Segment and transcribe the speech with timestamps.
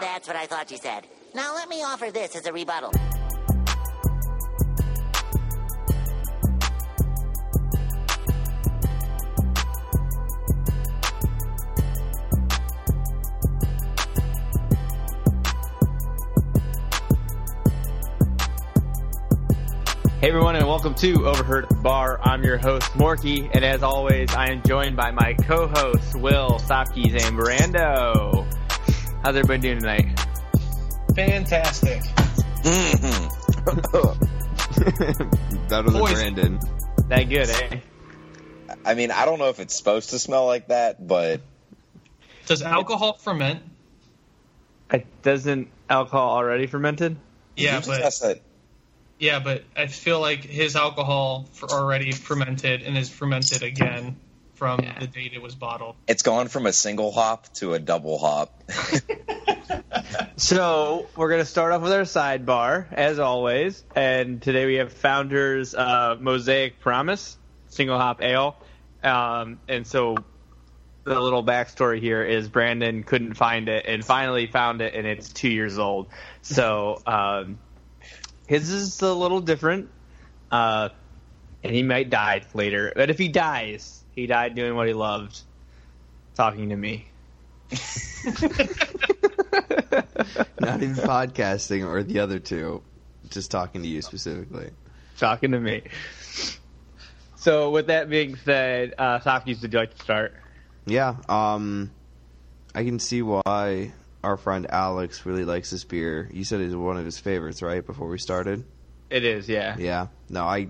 [0.00, 1.06] That's what I thought you said.
[1.34, 2.90] Now let me offer this as a rebuttal.
[20.20, 22.20] Hey everyone, and welcome to Overheard Bar.
[22.22, 27.12] I'm your host Morky, and as always, I am joined by my co-hosts Will, Sopkeys,
[27.12, 28.49] and Brando.
[29.22, 30.18] How's everybody doing tonight?
[31.14, 32.00] Fantastic.
[35.68, 36.14] Better than Poison.
[36.14, 36.60] Brandon.
[37.08, 37.80] That good, eh?
[38.86, 41.42] I mean, I don't know if it's supposed to smell like that, but
[42.46, 43.62] Does alcohol ferment?
[44.90, 47.18] It doesn't alcohol already fermented?
[47.56, 48.24] Yeah, but asked
[49.18, 54.16] yeah, but I feel like his alcohol for already fermented and is fermented again
[54.60, 54.98] from Yeah.
[54.98, 55.96] the date it was bottled.
[56.06, 58.62] It's gone from a single hop to a double hop.
[60.36, 65.74] So we're gonna start off with our sidebar, as always, and today we have Founders
[65.74, 67.36] uh, Mosaic Promise
[67.68, 68.56] Single Hop Ale,
[69.02, 70.16] um, and so
[71.04, 75.28] the little backstory here is Brandon couldn't find it and finally found it, and it's
[75.28, 76.08] two years old.
[76.42, 77.58] So um,
[78.46, 79.90] his is a little different,
[80.50, 80.88] uh,
[81.62, 82.92] and he might die later.
[82.96, 85.40] But if he dies, he died doing what he loved,
[86.34, 87.06] talking to me.
[90.60, 92.82] Not even podcasting or the other two.
[93.30, 94.70] Just talking to you specifically.
[95.16, 95.82] talking to me.
[97.36, 100.34] So, with that being said, uh, Softies, would you like to start?
[100.84, 101.90] Yeah, um
[102.74, 106.28] I can see why our friend Alex really likes this beer.
[106.32, 107.84] You said it's one of his favorites, right?
[107.84, 108.64] Before we started.
[109.08, 109.76] It is, yeah.
[109.78, 110.08] Yeah.
[110.28, 110.68] No, I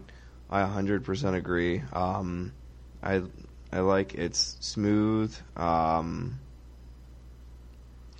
[0.48, 1.82] I 100% agree.
[1.92, 2.52] Um
[3.02, 3.22] I
[3.72, 6.38] I like it's smooth, um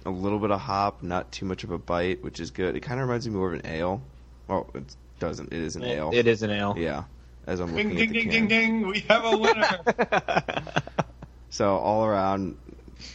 [0.06, 2.74] a little bit of hop, not too much of a bite, which is good.
[2.76, 4.00] It kind of reminds me more of an ale.
[4.48, 5.52] Well, it doesn't.
[5.52, 6.10] It is an ale.
[6.12, 6.74] It is an ale.
[6.78, 7.04] Yeah.
[7.46, 8.48] As I'm Ding looking ding at the ding can.
[8.48, 8.88] ding ding!
[8.88, 10.72] We have a winner.
[11.52, 12.56] So all around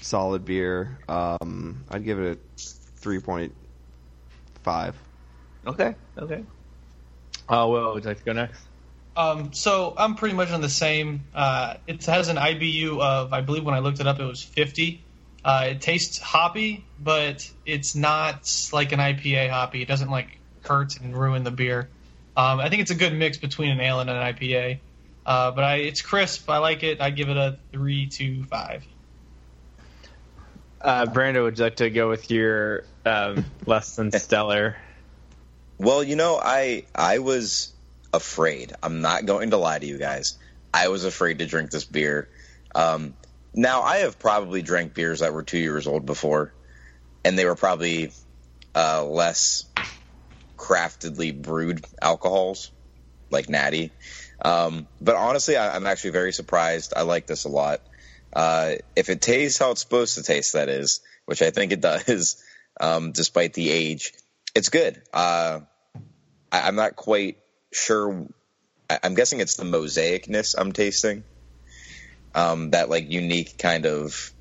[0.02, 0.98] solid beer.
[1.08, 2.62] Um, I'd give it a
[2.98, 3.54] three point
[4.62, 4.94] five.
[5.66, 6.44] okay, okay.
[7.48, 8.62] Uh, Will, would you like to go next?
[9.16, 11.22] Um, so I'm pretty much on the same.
[11.34, 14.44] Uh, it has an IBU of I believe when I looked it up it was
[14.44, 15.04] 50.
[15.44, 19.82] Uh, it tastes hoppy, but it's not like an IPA hoppy.
[19.82, 21.90] It doesn't like hurt and ruin the beer.
[22.36, 24.80] Um, I think it's a good mix between an ale and an IPA.
[25.26, 26.50] Uh, but I, it's crisp.
[26.50, 27.00] I like it.
[27.00, 28.86] I give it a three to five.
[30.82, 34.78] Uh, Brando, would you like to go with your um, less than stellar?
[35.78, 37.74] Well, you know, I I was
[38.16, 38.74] afraid.
[38.82, 40.38] I'm not going to lie to you guys.
[40.74, 42.30] I was afraid to drink this beer.
[42.74, 43.14] Um,
[43.54, 46.54] now I have probably drank beers that were two years old before,
[47.24, 48.12] and they were probably
[48.76, 49.66] uh, less
[50.58, 52.72] craftedly brewed alcohols,
[53.30, 53.92] like Natty.
[54.44, 56.94] Um, but honestly, I, I'm actually very surprised.
[56.96, 57.82] I like this a lot.
[58.34, 61.82] Uh, if it tastes how it's supposed to taste, that is, which I think it
[61.82, 62.44] does,
[62.80, 64.14] um, despite the age,
[64.54, 65.02] it's good.
[65.14, 65.62] Uh,
[66.52, 67.38] I, I'm not quite
[67.76, 68.28] sure.
[68.90, 71.24] I, I'm guessing it's the mosaicness I'm tasting.
[72.34, 74.32] Um, that like unique kind of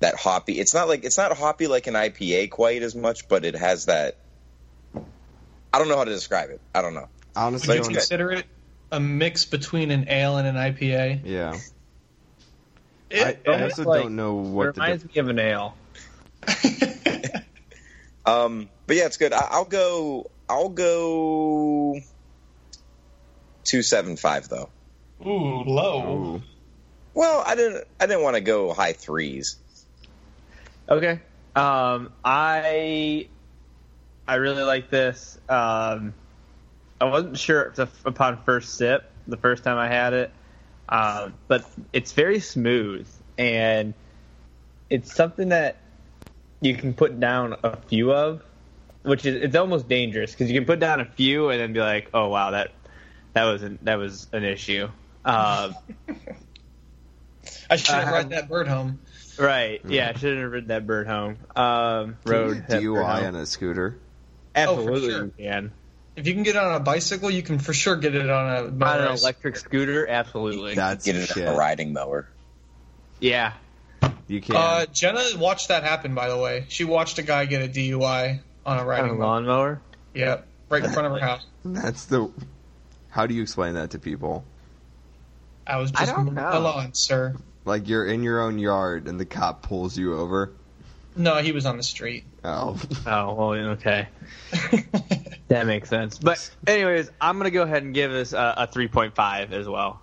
[0.00, 0.58] that hoppy.
[0.58, 3.86] It's not like it's not hoppy like an IPA quite as much, but it has
[3.86, 4.16] that.
[5.72, 6.60] I don't know how to describe it.
[6.74, 7.08] I don't know.
[7.36, 8.46] Honestly, Would you don't- consider it
[8.90, 11.20] a mix between an ale and an IPA?
[11.24, 11.56] yeah.
[13.10, 15.76] It- I, I also like- don't know what the reminds me of an ale.
[18.26, 19.32] Um, but yeah, it's good.
[19.32, 20.30] I, I'll go.
[20.48, 21.98] I'll go.
[23.64, 24.70] Two seven five though.
[25.24, 26.16] Ooh, low.
[26.16, 26.42] Ooh.
[27.14, 27.84] Well, I didn't.
[27.98, 29.56] I didn't want to go high threes.
[30.88, 31.20] Okay.
[31.54, 33.28] Um, I
[34.26, 35.38] I really like this.
[35.48, 36.14] Um,
[37.00, 40.32] I wasn't sure if the, upon first sip, the first time I had it,
[40.88, 43.94] um, but it's very smooth and
[44.90, 45.78] it's something that
[46.60, 48.42] you can put down a few of,
[49.02, 51.80] which is it's almost dangerous because you can put down a few and then be
[51.80, 52.72] like, oh wow, that
[53.32, 54.88] that was an, that was an issue.
[55.24, 55.74] Um,
[57.70, 59.00] I should have Uh, brought that bird home.
[59.38, 59.80] right?
[59.86, 61.36] Yeah, I shouldn't have ridden that bird home.
[61.56, 63.98] Um, Can you road get that bird DUI on a scooter.
[64.54, 65.24] Absolutely, sure.
[65.26, 65.72] you can.
[66.16, 68.46] If you can get it on a bicycle, you can for sure get it on
[68.80, 70.74] a On an electric scooter, absolutely.
[70.74, 71.46] That's Get it shit.
[71.46, 72.28] on a riding mower.
[73.20, 73.52] yeah.
[74.26, 74.54] You can.
[74.56, 76.14] Uh, Jenna watched that happen.
[76.14, 79.06] By the way, she watched a guy get a DUI on a On a riding
[79.18, 79.26] mower.
[79.26, 79.80] lawnmower.
[80.14, 81.44] Yeah, right in front of her house.
[81.64, 82.30] That's the.
[83.10, 84.44] How do you explain that to people?
[85.66, 86.40] I was I just don't know.
[86.42, 87.34] mowing the lawn, sir.
[87.64, 90.52] Like you're in your own yard and the cop pulls you over.
[91.16, 92.24] No, he was on the street.
[92.44, 94.08] Oh, Oh, well, okay.
[95.48, 96.16] That makes sense.
[96.16, 100.00] But, anyways, I'm going to go ahead and give this a, a 3.5 as well.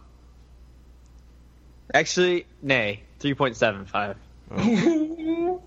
[1.94, 4.18] Actually, nay, 3.75.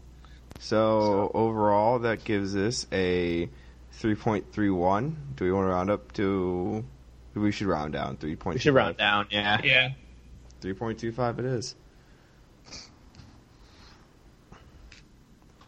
[0.59, 3.49] so overall that gives us a
[4.01, 5.15] 3.31.
[5.37, 6.85] Do we want to round up to?
[7.35, 8.55] We should round down 3.25.
[8.55, 9.61] We should round down, yeah.
[9.63, 9.91] yeah.
[10.63, 11.75] 3.25 it is.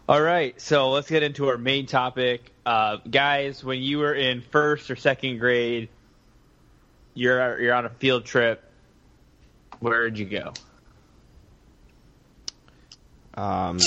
[0.08, 2.52] All right, so let's get into our main topic.
[2.66, 5.88] Uh, guys, when you were in first or second grade,
[7.14, 8.62] you're you're on a field trip.
[9.78, 10.52] Where'd you go?
[13.34, 13.78] Um,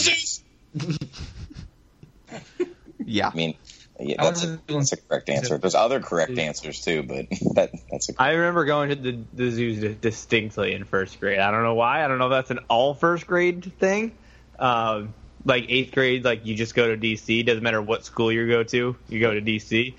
[3.05, 3.27] yeah.
[3.27, 3.55] I mean,
[3.99, 5.57] yeah, that's, a, that's a correct answer.
[5.57, 9.51] There's other correct answers too, but that that's a I remember going to the, the
[9.51, 11.39] zoos distinctly in first grade.
[11.39, 12.03] I don't know why.
[12.03, 14.11] I don't know if that's an all first grade thing.
[14.59, 15.13] Um,
[15.45, 17.45] like eighth grade, like you just go to DC.
[17.45, 19.93] Doesn't matter what school you go to, you go to DC.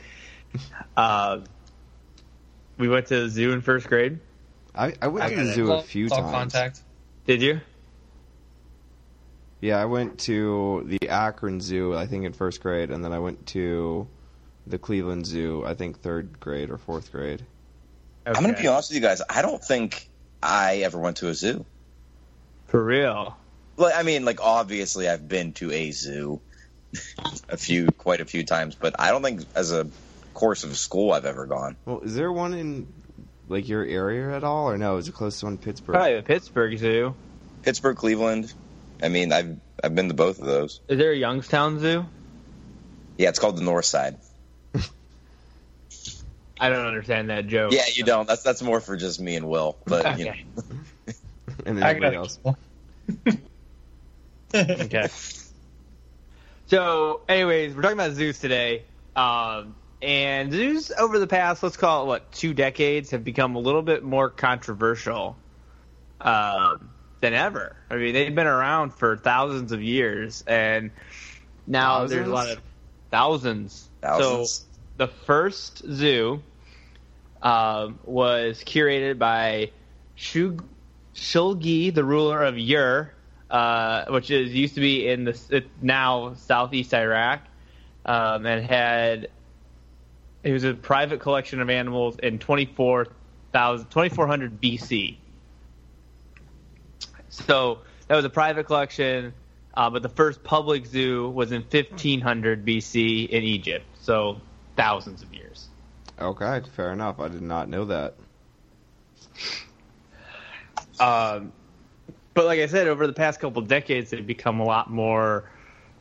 [0.96, 1.40] Uh,
[2.78, 4.18] we went to the zoo in first grade.
[4.74, 6.30] I, I went I to the zoo a All- few all times.
[6.32, 6.82] contact.
[7.26, 7.60] Did you?
[9.66, 13.18] Yeah, I went to the Akron Zoo, I think in first grade, and then I
[13.18, 14.06] went to
[14.64, 17.44] the Cleveland Zoo, I think third grade or fourth grade.
[18.24, 19.22] I'm gonna be honest with you guys.
[19.28, 20.08] I don't think
[20.40, 21.64] I ever went to a zoo.
[22.68, 23.36] For real.
[23.76, 26.40] Like, I mean, like obviously I've been to a zoo
[27.48, 29.88] a few, quite a few times, but I don't think as a
[30.32, 31.74] course of school I've ever gone.
[31.86, 32.86] Well, is there one in
[33.48, 34.98] like your area at all, or no?
[34.98, 35.94] Is it close to one in Pittsburgh?
[35.94, 37.16] Probably the Pittsburgh Zoo.
[37.64, 38.54] Pittsburgh, Cleveland.
[39.02, 40.80] I mean, I've I've been to both of those.
[40.88, 42.06] Is there a Youngstown Zoo?
[43.18, 44.18] Yeah, it's called the North Side.
[46.60, 47.72] I don't understand that joke.
[47.72, 48.26] Yeah, you don't.
[48.26, 49.78] That's that's more for just me and Will.
[49.86, 50.74] But you know, Okay.
[51.64, 52.38] And then I everybody got else.
[54.54, 55.08] okay.
[56.66, 58.82] So, anyways, we're talking about zoos today.
[59.14, 63.60] Um, and zoos over the past, let's call it what, two decades, have become a
[63.60, 65.36] little bit more controversial
[66.20, 66.90] um,
[67.26, 67.74] than ever.
[67.90, 70.92] I mean, they've been around for thousands of years, and
[71.66, 72.60] now there's a lot of
[73.10, 73.88] thousands.
[74.00, 74.50] thousands.
[74.50, 76.40] So, the first zoo
[77.42, 79.72] um, was curated by
[80.14, 80.64] Shug-
[81.16, 83.12] Shulgi, the ruler of Ur,
[83.50, 87.40] uh, which is used to be in the now southeast Iraq,
[88.04, 89.30] um, and had
[90.44, 95.16] it was a private collection of animals in 24,000 2400 BC.
[97.44, 99.34] So that was a private collection,
[99.74, 103.84] uh, but the first public zoo was in 1500 BC in Egypt.
[104.00, 104.40] So
[104.76, 105.68] thousands of years.
[106.18, 107.20] Okay, fair enough.
[107.20, 108.14] I did not know that.
[110.98, 111.52] Um,
[112.32, 115.50] but like I said, over the past couple decades, they've become a lot more,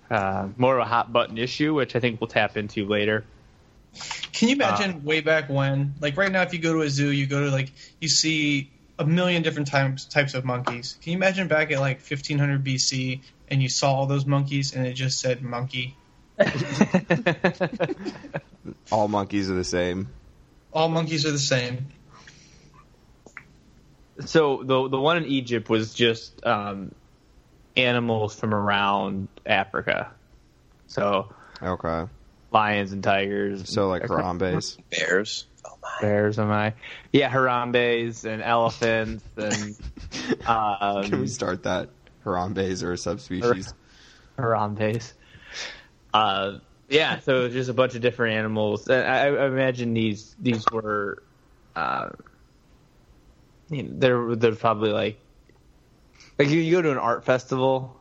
[0.10, 3.26] uh, more of a hot button issue, which I think we'll tap into later.
[4.32, 5.96] Can you imagine way back when?
[6.02, 7.72] Like right now, if you go to a zoo, you go to like
[8.02, 10.98] you see a million different types types of monkeys.
[11.02, 14.88] Can you imagine back at like 1500 BC and you saw all those monkeys and
[14.88, 15.96] it just said monkey?
[18.92, 20.10] All monkeys are the same.
[20.74, 21.88] All monkeys are the same.
[24.26, 26.92] so the the one in Egypt was just um,
[27.76, 30.12] animals from around Africa.
[30.88, 32.06] So Okay.
[32.52, 33.70] lions and tigers.
[33.70, 34.78] So like Harambe's.
[34.90, 35.46] bears.
[36.02, 36.74] Bears, am I?
[37.12, 39.76] Yeah, Harambe's and elephants and
[40.48, 41.90] um, Can we start that?
[42.24, 43.74] Harambe's or a subspecies.
[44.38, 45.14] Harambe's.
[46.14, 48.90] Uh, yeah, so just a bunch of different animals.
[48.90, 51.24] I, I imagine these these were,
[51.76, 52.10] uh,
[53.70, 55.20] you know, they're they're probably like,
[56.38, 58.00] like you, you go to an art festival,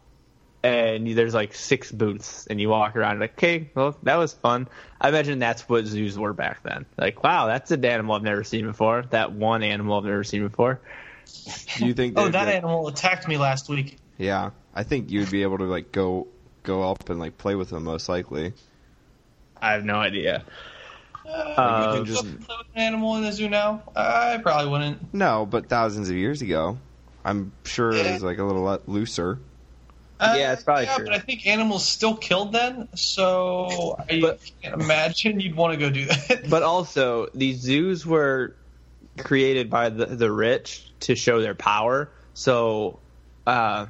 [0.65, 4.67] and there's like six booths, and you walk around like, okay, well that was fun.
[5.01, 6.87] I imagine that's what zoos were back then.
[6.97, 9.05] Like, wow, that's an animal I've never seen before.
[9.11, 10.81] That one animal I've never seen before.
[11.79, 12.15] Do you think?
[12.19, 13.99] Oh, they'd that be- animal attacked me last week.
[14.19, 16.27] Yeah, I think you'd be able to like go
[16.63, 18.53] go up and like play with them most likely.
[19.61, 20.45] I have no idea.
[21.27, 23.83] Uh, Uh, would you just- play with an animal in the zoo now?
[23.97, 25.13] I probably wouldn't.
[25.15, 26.79] No, but thousands of years ago,
[27.25, 29.39] I'm sure it was like a little looser.
[30.21, 31.05] Uh, Yeah, it's probably yeah, true.
[31.07, 35.79] but I think animals still killed then, so I But- can't imagine you'd want to
[35.79, 36.45] go do that.
[36.49, 38.55] But also, these zoos were
[39.19, 42.11] created by the, the rich to show their power.
[42.35, 42.99] So,
[43.47, 43.87] uh,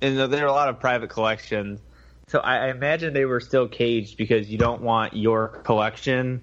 [0.00, 1.80] and there are a lot of private collections.
[2.28, 6.42] So I, I imagine they were still caged because you don't want your collection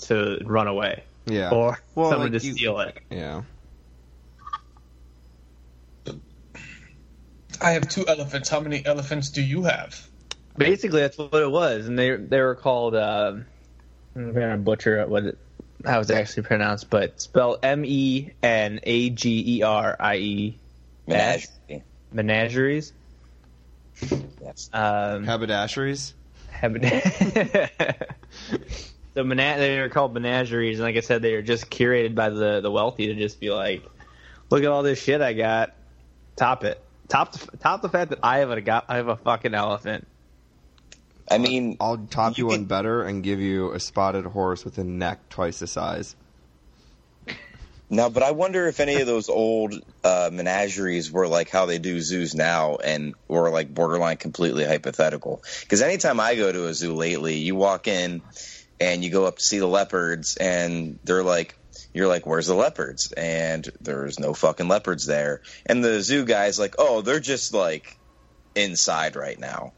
[0.00, 1.50] to run away Yeah.
[1.50, 2.98] or Well, someone like to you- steal it.
[3.10, 3.42] yeah.
[7.60, 8.48] I have two elephants.
[8.48, 10.08] How many elephants do you have?
[10.56, 12.94] Basically, that's what it was, and they they were called.
[12.94, 13.36] Uh,
[14.14, 15.38] I'm gonna butcher what it,
[15.84, 20.58] how it's actually pronounced, but spelled M E N A G E R I E
[21.06, 21.82] Menagerie.
[22.12, 22.92] menageries.
[24.42, 24.70] Yes.
[24.72, 26.12] Um, Haberdasheries.
[26.50, 26.82] habit-
[29.14, 32.30] so mena- they were called menageries, and like I said, they are just curated by
[32.30, 33.84] the the wealthy to just be like,
[34.50, 35.74] look at all this shit I got,
[36.36, 39.16] top it, top the, top the fact that I have a got I have a
[39.16, 40.06] fucking elephant.
[41.30, 44.78] I mean, I'll top you, You one better and give you a spotted horse with
[44.78, 46.14] a neck twice the size.
[47.90, 51.78] now, but I wonder if any of those old uh, menageries were like how they
[51.78, 55.42] do zoos now, and were like borderline completely hypothetical.
[55.62, 58.22] Because anytime I go to a zoo lately, you walk in
[58.78, 61.58] and you go up to see the leopards, and they're like,
[61.92, 63.12] you're like, where's the leopards?
[63.12, 65.42] And there's no fucking leopards there.
[65.66, 67.98] And the zoo guy's like, oh, they're just like
[68.54, 69.72] inside right now.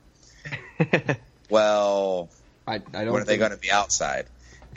[1.50, 2.28] Well,
[2.66, 3.12] I, I don't.
[3.12, 4.26] when are they going to be outside?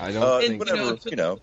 [0.00, 0.58] I don't Uh, think.
[0.60, 1.40] whatever, you know, you know.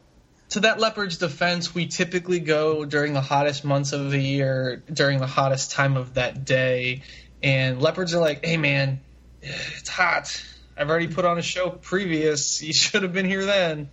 [0.52, 5.20] To that leopard's defense, we typically go during the hottest months of the year, during
[5.20, 7.04] the hottest time of that day,
[7.44, 9.02] and leopards are like, "Hey, man,
[9.42, 10.42] it's hot.
[10.78, 12.62] I've already put on a show previous.
[12.64, 13.90] You should have been here then."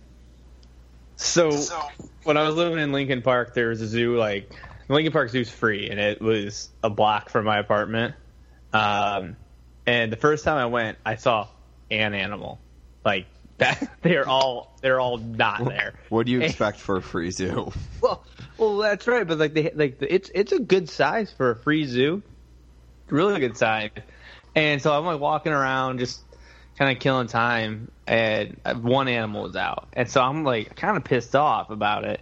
[1.17, 1.49] So,
[2.23, 4.51] when I was living in Lincoln Park, there was a zoo like
[4.87, 8.15] Lincoln Park Zoo's free, and it was a block from my apartment.
[8.71, 9.35] Um,
[9.85, 11.47] and the first time I went, I saw
[11.89, 12.59] an animal.
[13.03, 13.25] Like
[13.57, 15.95] that, they're all they're all not there.
[16.09, 17.71] What do you expect for a free zoo?
[17.99, 18.23] Well,
[18.59, 21.55] well, that's right, but like they like the, it's it's a good size for a
[21.55, 22.21] free zoo,
[23.09, 23.89] really good size.
[24.55, 26.21] And so I'm like walking around, just
[26.77, 31.03] kind of killing time, and one animal was out, and so I'm like kind of
[31.03, 32.21] pissed off about it.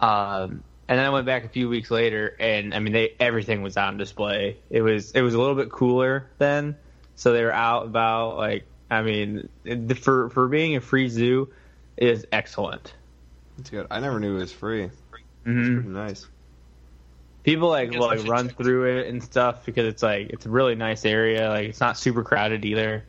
[0.00, 3.62] Um, and then I went back a few weeks later, and I mean, they everything
[3.62, 4.58] was on display.
[4.70, 6.76] It was it was a little bit cooler then,
[7.14, 11.52] so they were out about like I mean, the, for for being a free zoo,
[11.96, 12.94] it is excellent.
[13.58, 13.86] It's good.
[13.90, 14.90] I never knew it was free.
[15.44, 16.26] hmm Pretty nice.
[17.44, 20.46] People like guess will I like run through it and stuff because it's like it's
[20.46, 21.48] a really nice area.
[21.48, 23.06] Like it's not super crowded either.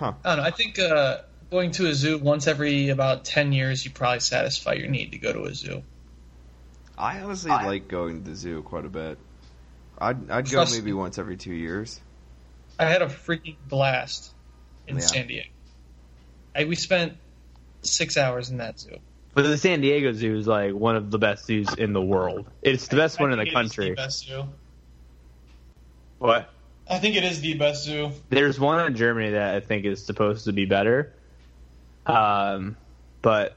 [0.00, 0.14] Huh.
[0.24, 0.44] I don't know.
[0.44, 1.18] I think uh,
[1.50, 5.18] going to a zoo once every about ten years, you probably satisfy your need to
[5.18, 5.82] go to a zoo.
[6.96, 9.18] I honestly I- like going to the zoo quite a bit.
[9.98, 10.92] I'd I'd go maybe me.
[10.94, 12.00] once every two years.
[12.78, 14.32] I had a freaking blast
[14.88, 15.02] in Yeah.
[15.02, 15.48] San Diego.
[16.56, 17.18] I, we spent
[17.82, 18.96] six hours in that zoo.
[19.34, 22.46] But the San Diego Zoo is like one of the best zoos in the world.
[22.62, 23.94] It's the best I one in the think it is country.
[23.94, 24.44] best zoo.
[26.18, 26.50] What?
[26.90, 28.10] I think it is the best zoo.
[28.30, 31.12] There's one in Germany that I think is supposed to be better.
[32.04, 32.76] Um,
[33.22, 33.56] but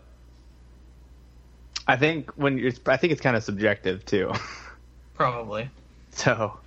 [1.87, 4.31] I think when it's, I think it's kind of subjective too.
[5.15, 5.69] Probably.
[6.11, 6.59] so,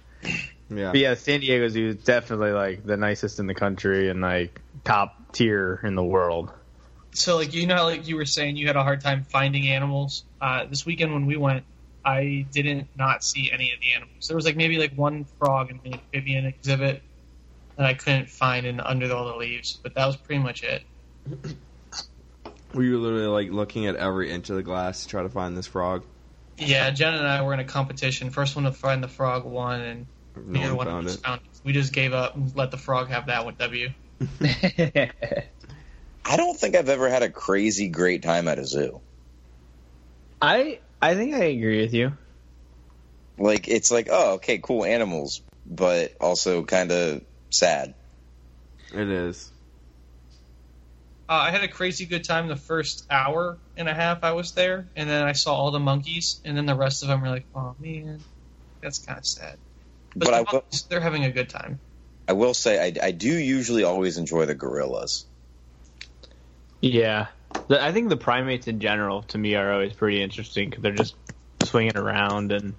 [0.68, 0.90] Yeah.
[0.90, 4.60] but yeah, San Diego Zoo is definitely like the nicest in the country and like
[4.84, 6.50] top tier in the world.
[7.12, 10.24] So, like you know, like you were saying, you had a hard time finding animals.
[10.40, 11.64] Uh, this weekend when we went,
[12.06, 14.28] I didn't not see any of the animals.
[14.28, 17.02] There was like maybe like one frog in the amphibian exhibit
[17.76, 20.84] that I couldn't find in under all the leaves, but that was pretty much it.
[22.72, 25.56] Were you literally like looking at every inch of the glass to try to find
[25.56, 26.04] this frog?
[26.58, 28.30] Yeah, Jen and I were in a competition.
[28.30, 31.16] First one to find the frog won, and No neither one one of found us
[31.16, 31.20] it.
[31.20, 31.60] found it.
[31.64, 33.88] We just gave up and let the frog have that one W.
[36.24, 39.02] I don't think I've ever had a crazy great time at a zoo.
[40.40, 42.12] I I think I agree with you.
[43.38, 47.22] Like it's like, oh, okay, cool animals, but also kind of
[47.52, 47.94] sad.
[48.92, 49.50] It is.
[51.28, 54.52] Uh, I had a crazy good time the first hour and a half I was
[54.52, 57.28] there, and then I saw all the monkeys, and then the rest of them were
[57.28, 58.20] like, "Oh man,
[58.80, 59.58] that's kind of sad."
[60.14, 61.80] But, But the I will- monkeys, they're having a good time.
[62.28, 65.26] I will say, I, I do usually always enjoy the gorillas.
[66.80, 67.26] Yeah,
[67.68, 70.92] the, I think the primates in general to me are always pretty interesting because they're
[70.92, 71.16] just
[71.62, 72.74] swinging around and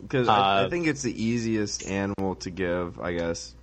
[0.00, 3.54] Because I, I Uh, think it's the easiest animal to give, I guess,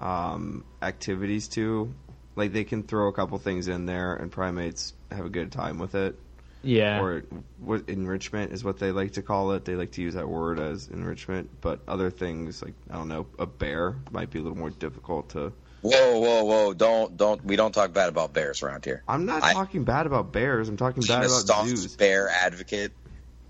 [0.00, 1.94] um, activities to.
[2.36, 5.78] Like they can throw a couple things in there, and primates have a good time
[5.78, 6.16] with it.
[6.62, 7.24] yeah, Or
[7.58, 9.64] what enrichment is what they like to call it.
[9.64, 11.60] They like to use that word as enrichment.
[11.60, 15.30] But other things, like I don't know, a bear might be a little more difficult
[15.30, 15.52] to.
[15.80, 16.74] Whoa, whoa, whoa!
[16.74, 17.44] Don't, don't.
[17.44, 19.02] We don't talk bad about bears around here.
[19.06, 20.68] I'm not I- talking bad about bears.
[20.68, 21.96] I'm talking I'm bad a about staunch zoos.
[21.96, 22.92] bear advocate.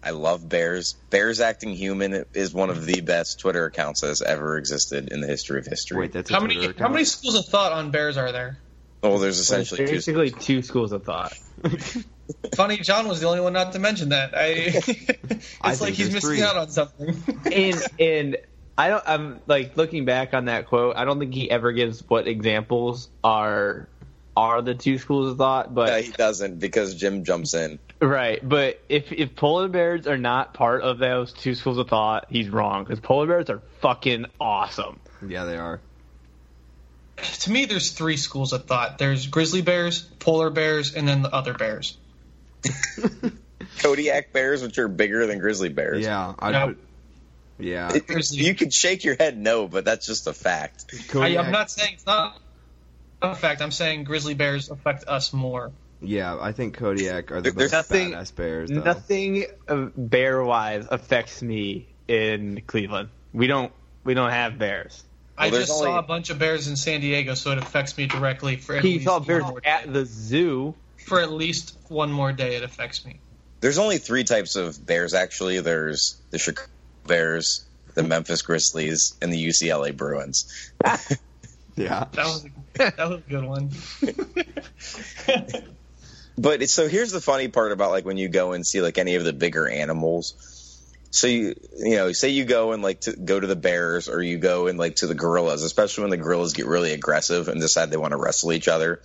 [0.03, 0.95] I love bears.
[1.11, 5.21] Bears acting human is one of the best Twitter accounts that has ever existed in
[5.21, 5.99] the history of history.
[5.99, 8.59] Wait, that's a How Twitter many how many schools of thought on bears are there?
[9.03, 9.93] oh, there's essentially two.
[9.93, 11.33] basically two schools of thought.
[12.55, 14.37] Funny, John was the only one not to mention that.
[14.37, 16.43] I, it's I like he's there's missing three.
[16.43, 17.17] out on something.
[17.53, 18.37] and and
[18.79, 19.03] I don't.
[19.07, 20.97] I'm like looking back on that quote.
[20.97, 23.89] I don't think he ever gives what examples are
[24.37, 25.75] are the two schools of thought.
[25.75, 27.81] But No, he doesn't because Jim jumps in.
[28.01, 28.39] right.
[28.49, 32.49] But if if polar bears are not part of those two schools of thought, he's
[32.49, 35.01] wrong because polar bears are fucking awesome.
[35.27, 35.81] Yeah, they are.
[37.41, 38.99] to me, there's three schools of thought.
[38.99, 41.97] There's grizzly bears, polar bears, and then the other bears.
[43.81, 46.05] Kodiak bears, which are bigger than grizzly bears.
[46.05, 46.67] Yeah, I'd No.
[46.69, 46.79] put.
[47.59, 50.85] Yeah, It- you could shake your head no, but that's just a fact.
[51.15, 52.38] I, I'm not saying it's not
[53.21, 53.61] a fact.
[53.62, 55.73] I'm saying grizzly bears affect us more.
[56.00, 58.71] Yeah, I think Kodiak are the There's best nothing- badass bears.
[58.71, 58.83] Though.
[58.83, 63.09] Nothing uh, bear wise affects me in Cleveland.
[63.33, 63.73] We don't
[64.05, 65.03] we don't have bears.
[65.37, 67.97] I Well, there's just saw a bunch of bears in San Diego, so it affects
[67.99, 70.75] me directly for at He least saw bears more at the zoo.
[71.05, 72.55] for at least one more day.
[72.57, 73.19] It affects me.
[73.61, 75.59] There's only three types of bears actually.
[75.61, 76.69] There's the Chicago
[77.09, 80.71] Bears, the Memphis Grizzlies, and the UCLA Bruins.
[81.77, 83.71] Yeah, That was a, that was a good one.
[86.38, 88.97] But it's, so here's the funny part about like when you go and see like
[88.97, 90.45] any of the bigger animals.
[91.11, 94.23] So you you know say you go and like to go to the bears or
[94.23, 97.61] you go and like to the gorillas, especially when the gorillas get really aggressive and
[97.61, 99.03] decide they want to wrestle each other.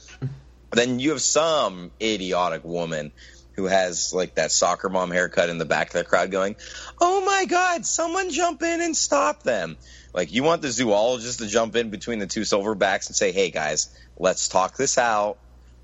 [0.72, 3.12] Then you have some idiotic woman
[3.56, 6.56] who has like that soccer mom haircut in the back of the crowd going,
[7.00, 9.78] "Oh my god, someone jump in and stop them."
[10.14, 13.52] Like you want the zoologist to jump in between the two silverbacks and say, "Hey
[13.52, 15.38] guys, let's talk this out.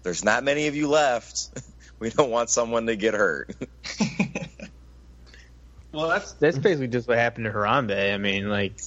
[0.04, 1.50] There's not many of you left.
[2.00, 3.54] We don't want someone to get hurt."
[5.92, 8.14] Well, that's that's basically just what happened to Harambe.
[8.14, 8.78] I mean, like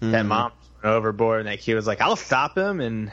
[0.00, 0.26] that Mhm.
[0.26, 0.52] mom
[0.82, 3.10] went overboard, and that kid was like, "I'll stop him," and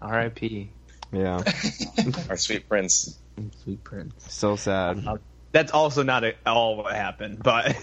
[0.00, 0.70] R.I.P.
[1.12, 1.42] Yeah,
[2.30, 3.18] Our sweet prince.
[3.62, 4.14] Sweet Prince.
[4.28, 5.06] so sad.
[5.52, 7.76] That's also not at all what happened, but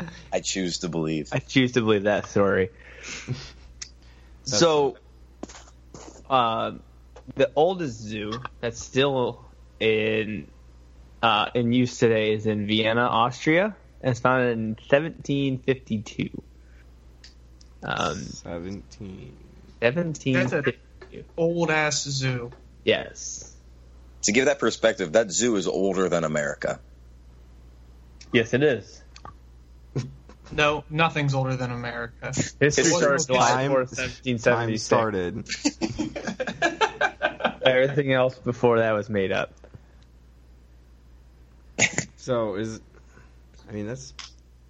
[0.32, 1.28] I choose to believe.
[1.32, 2.70] I choose to believe that story.
[4.44, 4.96] so,
[6.30, 6.72] uh,
[7.36, 9.44] the oldest zoo that's still
[9.80, 10.50] in
[11.22, 16.30] uh, in use today is in Vienna, Austria, and it's founded in 1752.
[17.82, 19.36] Um, Seventeen.
[19.80, 20.78] 1752.
[21.36, 22.50] Old ass zoo.
[22.84, 23.54] Yes.
[24.22, 26.80] To give that perspective, that zoo is older than America.
[28.32, 29.02] Yes, it is.
[30.52, 32.26] No, nothing's older than America.
[32.28, 34.10] History It's- started July Time- 4th, Time
[34.76, 34.82] 1776.
[34.82, 35.48] started.
[37.66, 39.52] Everything else before that was made up.
[42.16, 42.80] So is,
[43.68, 44.14] I mean that's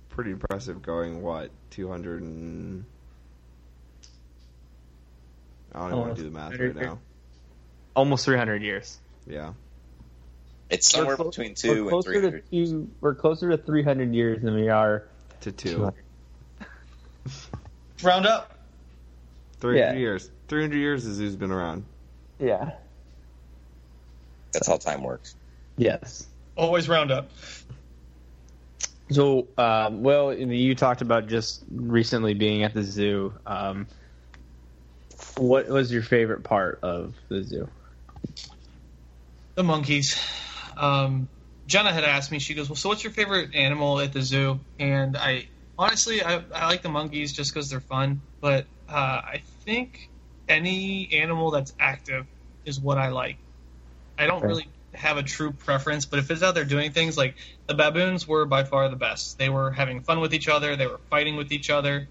[0.08, 0.80] pretty impressive.
[0.82, 2.84] Going what two hundred and.
[5.74, 6.98] I don't even want to do the math right now.
[7.96, 8.98] Almost 300 years.
[9.26, 9.52] Yeah.
[10.70, 13.56] It's somewhere We're clo- between we're two and closer three to two, We're closer to
[13.58, 15.04] 300 years than we are.
[15.42, 15.92] To two.
[18.02, 18.50] Round up.
[19.60, 19.98] Three hundred Yeah.
[19.98, 20.30] years.
[20.48, 21.04] Three hundred years.
[21.04, 21.84] The zoo's been around.
[22.38, 22.72] Yeah.
[24.52, 25.34] That's how time works.
[25.76, 26.26] Yes.
[26.56, 27.30] Always round up.
[29.10, 33.34] So, um, well, you talked about just recently being at the zoo.
[33.46, 33.86] Um,
[35.36, 37.68] what was your favorite part of the zoo?
[39.56, 40.20] The monkeys.
[40.76, 41.28] Um,
[41.66, 42.38] Jenna had asked me.
[42.38, 46.44] She goes, "Well, so what's your favorite animal at the zoo?" And I honestly, I,
[46.54, 48.22] I like the monkeys just because they're fun.
[48.40, 49.98] But uh, I think
[50.48, 52.26] any animal that's active
[52.64, 53.38] is what I like.
[54.18, 54.48] I don't Okay.
[54.48, 58.28] really have a true preference, but if it's out there doing things like the baboons
[58.28, 59.38] were by far the best.
[59.38, 60.76] They were having fun with each other.
[60.76, 62.10] They were fighting with each other,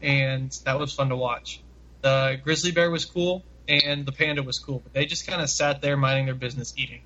[0.00, 1.63] and that was fun to watch.
[2.04, 5.48] The grizzly bear was cool, and the panda was cool, but they just kind of
[5.48, 7.00] sat there minding their business, eating.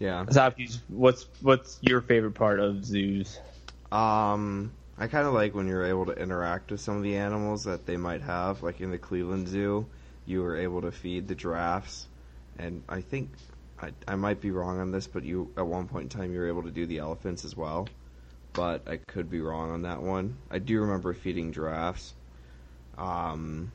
[0.00, 0.24] Yeah.
[0.24, 3.38] Zoppies, what's what's your favorite part of zoos?
[3.92, 7.62] Um, I kind of like when you're able to interact with some of the animals
[7.62, 8.64] that they might have.
[8.64, 9.86] Like in the Cleveland Zoo,
[10.26, 12.08] you were able to feed the giraffes,
[12.58, 13.30] and I think
[13.80, 16.40] I, I might be wrong on this, but you at one point in time you
[16.40, 17.86] were able to do the elephants as well.
[18.52, 20.38] But I could be wrong on that one.
[20.50, 22.14] I do remember feeding giraffes.
[22.98, 23.72] Um,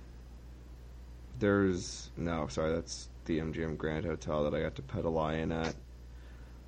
[1.39, 5.51] there's no, sorry, that's the MGM Grand Hotel that I got to pet a lion
[5.51, 5.75] at.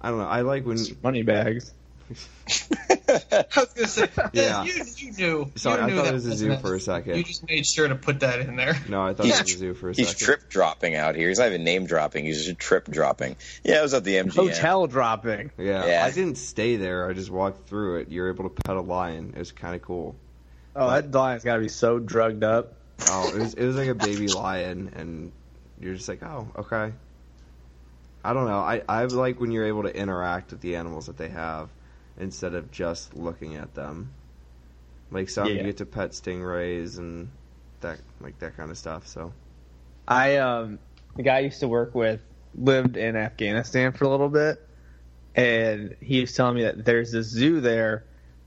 [0.02, 0.28] I don't know.
[0.28, 1.74] I like when Money bags.
[2.50, 4.64] I was gonna say, Yeah.
[4.64, 5.52] yeah, you, you knew.
[5.56, 7.18] Sorry, you I thought that it was a zoo for a second.
[7.18, 8.76] You just made sure to put that in there.
[8.88, 10.26] No, I thought He's it was a zoo for a He's second.
[10.26, 11.28] trip dropping out here.
[11.30, 12.26] He's not even name dropping.
[12.26, 13.36] He's just trip dropping.
[13.64, 14.36] Yeah, I was at the MGM.
[14.36, 15.52] Hotel dropping.
[15.58, 16.04] Yeah, Yeah.
[16.06, 17.08] I didn't stay there.
[17.08, 18.10] I just walked through it.
[18.12, 19.34] You're able to pet a lion.
[19.36, 20.16] It was kind of cool.
[20.80, 22.74] Oh, that lion's got to be so drugged up.
[23.08, 25.32] Oh, it was it was like a baby lion, and
[25.80, 26.94] you're just like, oh, okay.
[28.24, 28.60] I don't know.
[28.60, 31.70] I I like when you're able to interact with the animals that they have
[32.20, 34.12] instead of just looking at them.
[35.12, 37.30] Like some you get to pet stingrays and
[37.82, 39.08] that like that kind of stuff.
[39.08, 39.34] So
[40.08, 40.80] I um
[41.16, 42.22] the guy I used to work with
[42.56, 44.60] lived in Afghanistan for a little bit
[45.36, 48.04] and he was telling me that there's this zoo there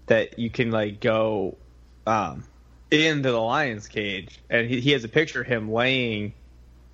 [0.07, 1.57] that you can like go
[2.07, 2.45] um
[2.91, 6.35] into the lion's cage and he, he has a picture of him laying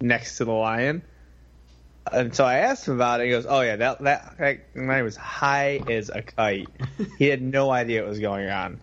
[0.00, 1.02] next to the lion
[2.12, 3.24] and so I asked him about it.
[3.24, 6.68] He goes, "Oh yeah, that that, that lion was high as a kite.
[7.18, 8.80] He had no idea what was going on."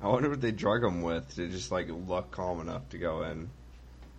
[0.00, 3.22] I wonder what they drug him with to just like look calm enough to go
[3.22, 3.50] in.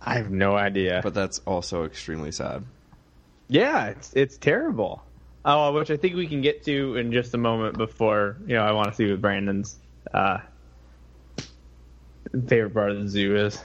[0.00, 1.00] I have no idea.
[1.02, 2.64] But that's also extremely sad.
[3.48, 5.02] Yeah, it's it's terrible.
[5.44, 7.76] Oh, which I think we can get to in just a moment.
[7.76, 9.78] Before you know, I want to see what Brandon's
[10.12, 10.38] uh,
[12.42, 13.62] favorite part of the zoo is.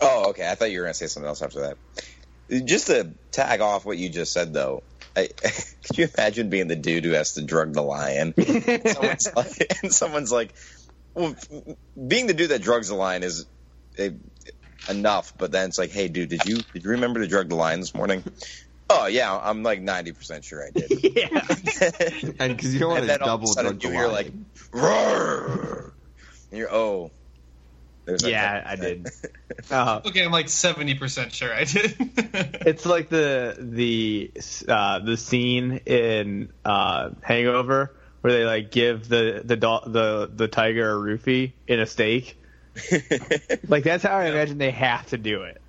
[0.00, 0.48] Oh, okay.
[0.48, 2.66] I thought you were going to say something else after that.
[2.66, 4.82] Just to tag off what you just said, though,
[5.16, 5.28] I,
[5.86, 8.34] could you imagine being the dude who has to drug the lion?
[8.86, 10.54] someone's like, and someone's like,
[11.14, 11.34] well,
[12.06, 13.46] being the dude that drugs the lion is
[13.98, 14.10] eh,
[14.88, 17.54] enough, but then it's like, hey, dude, did you did you remember to drug the
[17.54, 18.24] lion this morning?
[18.90, 20.90] Oh yeah, I'm like ninety percent sure I did.
[20.90, 21.40] yeah,
[22.40, 24.08] And because you don't want to then all of double a drug the you hear
[24.08, 24.46] like, lion.
[24.72, 25.93] Roar!
[26.54, 27.10] And you're oh,
[28.06, 28.80] there's yeah, I 10%.
[28.80, 29.08] did.
[29.70, 31.94] Uh, Okay, I'm like 70% sure I did.
[32.66, 34.32] it's like the the
[34.68, 40.48] uh, the scene in uh, Hangover where they like give the the do- the the
[40.48, 42.40] tiger a roofie in a steak.
[43.68, 45.62] Like that's how I imagine they have to do it.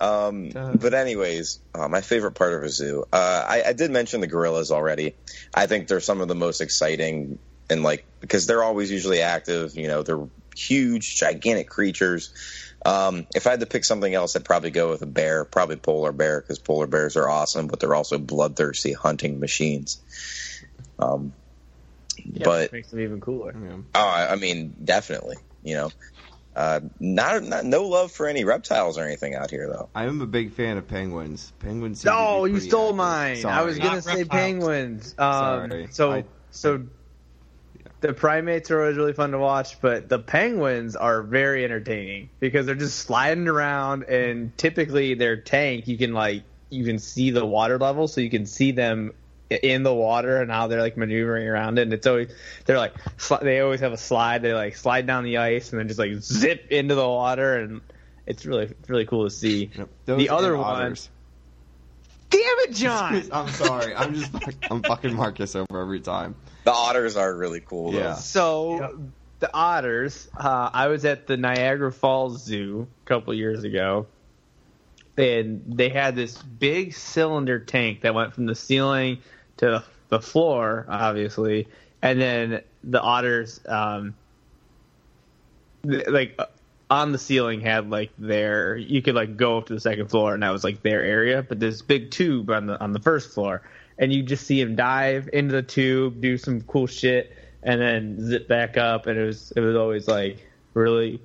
[0.00, 0.76] Um, Uh.
[0.76, 3.04] but anyways, uh, my favorite part of a zoo.
[3.12, 5.16] Uh, I, I did mention the gorillas already.
[5.54, 7.38] I think they're some of the most exciting
[7.70, 9.74] and like because they're always usually active.
[9.76, 12.32] You know, they're huge, gigantic creatures.
[12.86, 15.76] Um, if I had to pick something else, I'd probably go with a bear, probably
[15.76, 20.00] polar bear, because polar bears are awesome, but they're also bloodthirsty hunting machines.
[20.98, 21.32] Um,
[22.22, 23.54] Yeah, but makes them even cooler.
[23.54, 23.76] Yeah.
[23.94, 25.36] Oh, I I mean, definitely.
[25.62, 25.90] You know,
[26.54, 29.88] uh, not, not no love for any reptiles or anything out here, though.
[29.94, 31.52] I am a big fan of penguins.
[31.58, 32.02] Penguins.
[32.02, 32.96] seem to No, be you stole active.
[32.96, 33.36] mine.
[33.36, 33.64] I Sorry.
[33.64, 35.14] was gonna Not say penguins.
[35.18, 35.88] Um, Sorry.
[35.90, 36.86] So I- so
[38.04, 42.66] the primates are always really fun to watch, but the penguins are very entertaining because
[42.66, 47.46] they're just sliding around, and typically their tank you can like you can see the
[47.46, 49.14] water level, so you can see them
[49.48, 51.82] in the water and how they're like maneuvering around it.
[51.82, 52.28] And it's always
[52.66, 52.92] they're like
[53.40, 54.42] they always have a slide.
[54.42, 57.80] They like slide down the ice and then just like zip into the water, and
[58.26, 59.70] it's really really cool to see.
[59.74, 59.88] Yep.
[60.04, 61.06] The other and one- otters.
[61.06, 61.13] Damn
[62.38, 63.22] it, John!
[63.32, 63.94] I'm sorry.
[63.94, 64.32] I'm just
[64.70, 66.34] I'm fucking Marcus over every time.
[66.64, 67.92] The otters are really cool.
[67.92, 67.98] Though.
[67.98, 68.14] Yeah.
[68.14, 68.92] So Yep.
[69.40, 74.06] the otters, uh, I was at the Niagara Falls Zoo a couple years ago,
[75.16, 79.18] and they had this big cylinder tank that went from the ceiling
[79.58, 81.68] to the floor, obviously,
[82.02, 84.14] and then the otters, um,
[85.84, 86.38] like
[86.94, 90.32] on the ceiling had like their you could like go up to the second floor
[90.32, 93.34] and that was like their area but this big tube on the on the first
[93.34, 93.62] floor.
[93.98, 98.20] And you just see him dive into the tube do some cool shit and then
[98.20, 101.20] zip back up and it was it was always like really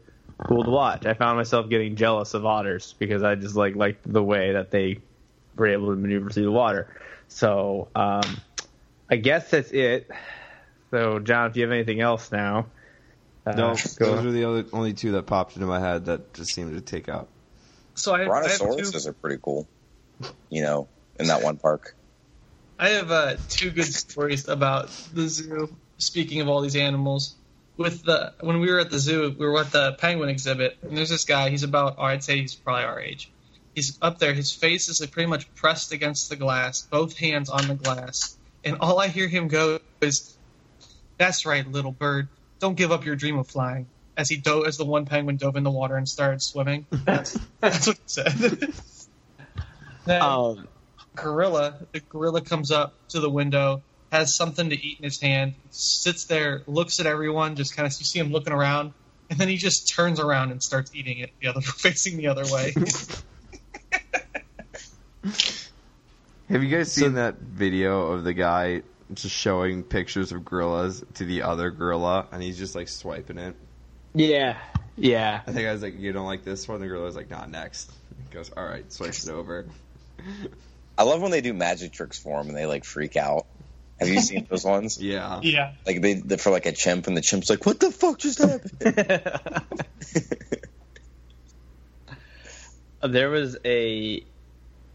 [0.48, 1.06] cool to watch.
[1.06, 4.72] I found myself getting jealous of otters because i just like liked the way that
[4.72, 5.00] they
[5.56, 6.96] were able to maneuver through the water.
[7.28, 8.42] So um
[9.08, 10.10] i guess that's it.
[10.90, 12.66] So john if you have anything else now
[13.46, 14.16] No, go.
[14.16, 16.82] those are the other, only two that popped into my head that just seemed to
[16.82, 17.30] take out.
[17.96, 19.68] so I, I have two, Brontosauruses are pretty cool.
[20.50, 20.88] You know,
[21.20, 21.96] in that one park.
[22.78, 25.74] I have uh, two good stories about the zoo.
[25.98, 27.36] Speaking of all these animals,
[27.76, 30.96] with the when we were at the zoo, we were at the penguin exhibit, and
[30.96, 31.50] there's this guy.
[31.50, 33.32] He's about, oh, I'd say he's probably our age.
[33.76, 34.34] He's up there.
[34.34, 38.38] His face is like pretty much pressed against the glass, both hands on the glass,
[38.64, 40.38] and all I hear him go is,
[41.18, 42.28] "That's right, little bird.
[42.60, 45.56] Don't give up your dream of flying." As he dove, as the one penguin dove
[45.56, 46.86] in the water and started swimming.
[47.06, 48.34] That's that's what he said.
[50.06, 50.68] then, um,
[51.16, 51.76] gorilla.
[51.94, 56.26] The gorilla comes up to the window, has something to eat in his hand, sits
[56.26, 58.94] there, looks at everyone, just kind of you see him looking around,
[59.30, 62.44] and then he just turns around and starts eating it the other facing the other
[62.52, 62.74] way.
[66.50, 68.82] Have you guys seen that video of the guy
[69.14, 73.56] just showing pictures of gorillas to the other gorilla, and he's just like swiping it?
[74.16, 74.58] yeah
[74.96, 77.50] yeah I think I was like, "You don't like this one?" The gorilla's like, "Not
[77.50, 77.92] next."
[78.28, 79.68] He goes, "All right, swipe it over."
[80.98, 83.46] I love when they do magic tricks for them and they like freak out.
[84.00, 84.98] Have you seen those ones?
[85.02, 85.40] Yeah.
[85.44, 85.74] yeah.
[85.86, 88.40] Like they they're for like a chimp and the chimp's like, "What the fuck just
[88.40, 88.80] happened?"
[93.14, 94.24] there was a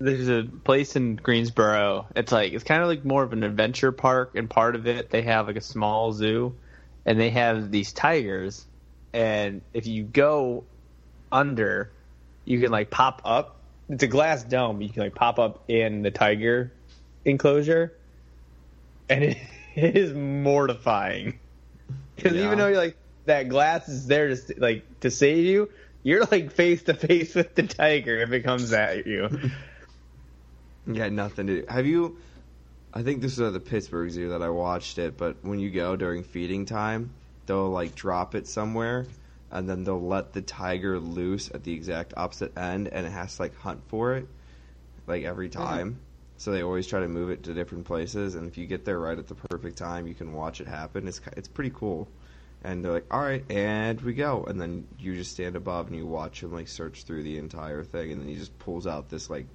[0.00, 2.09] there's a place in Greensboro.
[2.16, 5.11] It's like it's kind of like more of an adventure park, and part of it
[5.11, 6.57] they have like a small zoo,
[7.07, 8.66] and they have these tigers,
[9.12, 10.64] and if you go
[11.30, 11.92] under,
[12.44, 13.62] you can like pop up.
[13.88, 14.80] It's a glass dome.
[14.83, 16.72] You can like pop up in the tiger
[17.24, 17.92] enclosure,
[19.09, 19.38] and it,
[19.76, 21.40] it is mortifying.
[22.16, 22.42] Because Yeah.
[22.44, 25.70] even though you're like that glass is there to like to save you,
[26.02, 29.28] you're like face to face with the tiger if it comes at you.
[30.92, 31.66] Got nothing to do.
[31.68, 32.18] Have you?
[32.92, 35.16] I think this was at the Pittsburgh Zoo that I watched it.
[35.16, 37.10] But when you go during feeding time,
[37.46, 39.06] they'll like drop it somewhere,
[39.50, 43.36] and then they'll let the tiger loose at the exact opposite end, and it has
[43.36, 44.28] to like hunt for it,
[45.06, 45.62] like every mm-hmm.
[45.62, 45.98] time.
[46.36, 48.98] So they always try to move it to different places, and if you get there
[48.98, 51.08] right at the perfect time, you can watch it happen.
[51.08, 52.08] It's it's pretty cool.
[52.62, 55.96] And they're like, "All right, and we go," and then you just stand above and
[55.96, 59.08] you watch him like search through the entire thing, and then he just pulls out
[59.08, 59.46] this like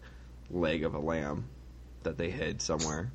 [0.52, 1.46] leg of a lamb
[2.04, 3.12] that they hid somewhere.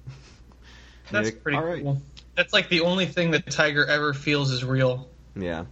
[1.11, 2.03] That's like, pretty "All right." cool.
[2.37, 5.66] That's like the only thing that Tiger ever feels is real Yeah,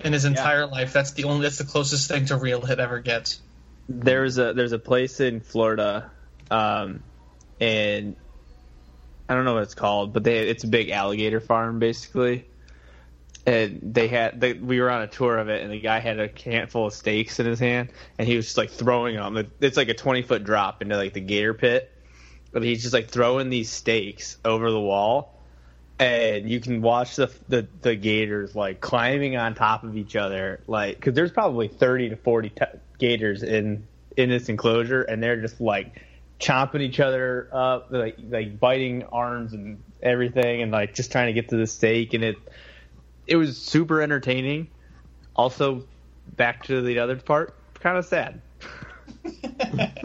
[0.00, 0.92] in his entire life.
[0.92, 1.42] That's the only.
[1.42, 3.40] That's the closest thing to real it ever gets.
[3.88, 6.10] there's a there's a place in Florida,
[6.50, 7.02] um,
[7.60, 8.16] and
[9.28, 12.46] I don't know what it's called, but they it's a big alligator farm basically.
[13.44, 16.20] And they had they, we were on a tour of it, and the guy had
[16.20, 19.50] a handful of steaks in his hand, and he was just like throwing them.
[19.60, 21.90] It's like a twenty foot drop into like the gator pit,
[22.52, 25.42] but he's just like throwing these steaks over the wall,
[25.98, 30.60] and you can watch the the, the gators like climbing on top of each other,
[30.68, 32.64] like because there's probably thirty to forty t-
[32.98, 36.00] gators in in this enclosure, and they're just like
[36.38, 41.32] chomping each other up, like like biting arms and everything, and like just trying to
[41.32, 42.36] get to the steak, and it
[43.26, 44.68] it was super entertaining.
[45.34, 45.88] Also,
[46.36, 48.42] back to the other part, kind of sad.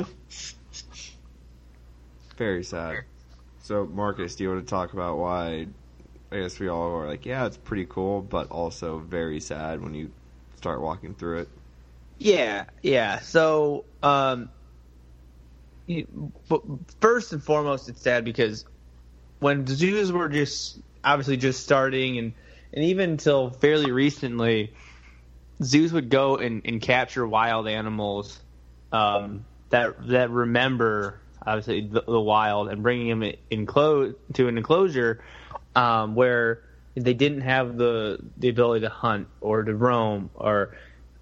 [2.38, 3.04] very sad.
[3.60, 5.68] So, Marcus, do you want to talk about why?
[6.32, 9.94] I guess we all are like, yeah, it's pretty cool, but also very sad when
[9.94, 10.12] you
[10.56, 11.50] start walking through it.
[12.18, 13.20] Yeah, yeah.
[13.20, 14.50] So, um,
[15.86, 16.62] you- but
[17.02, 18.66] first and foremost, it's sad because
[19.40, 22.34] when the zoos were just obviously just starting, and
[22.74, 24.74] and even until fairly recently,
[25.64, 28.40] zoos would go and, and capture wild animals
[28.92, 35.24] um, that that remember obviously the, the wild and bringing them enclosed to an enclosure
[35.76, 36.64] um, where
[36.96, 40.76] they didn't have the the ability to hunt or to roam or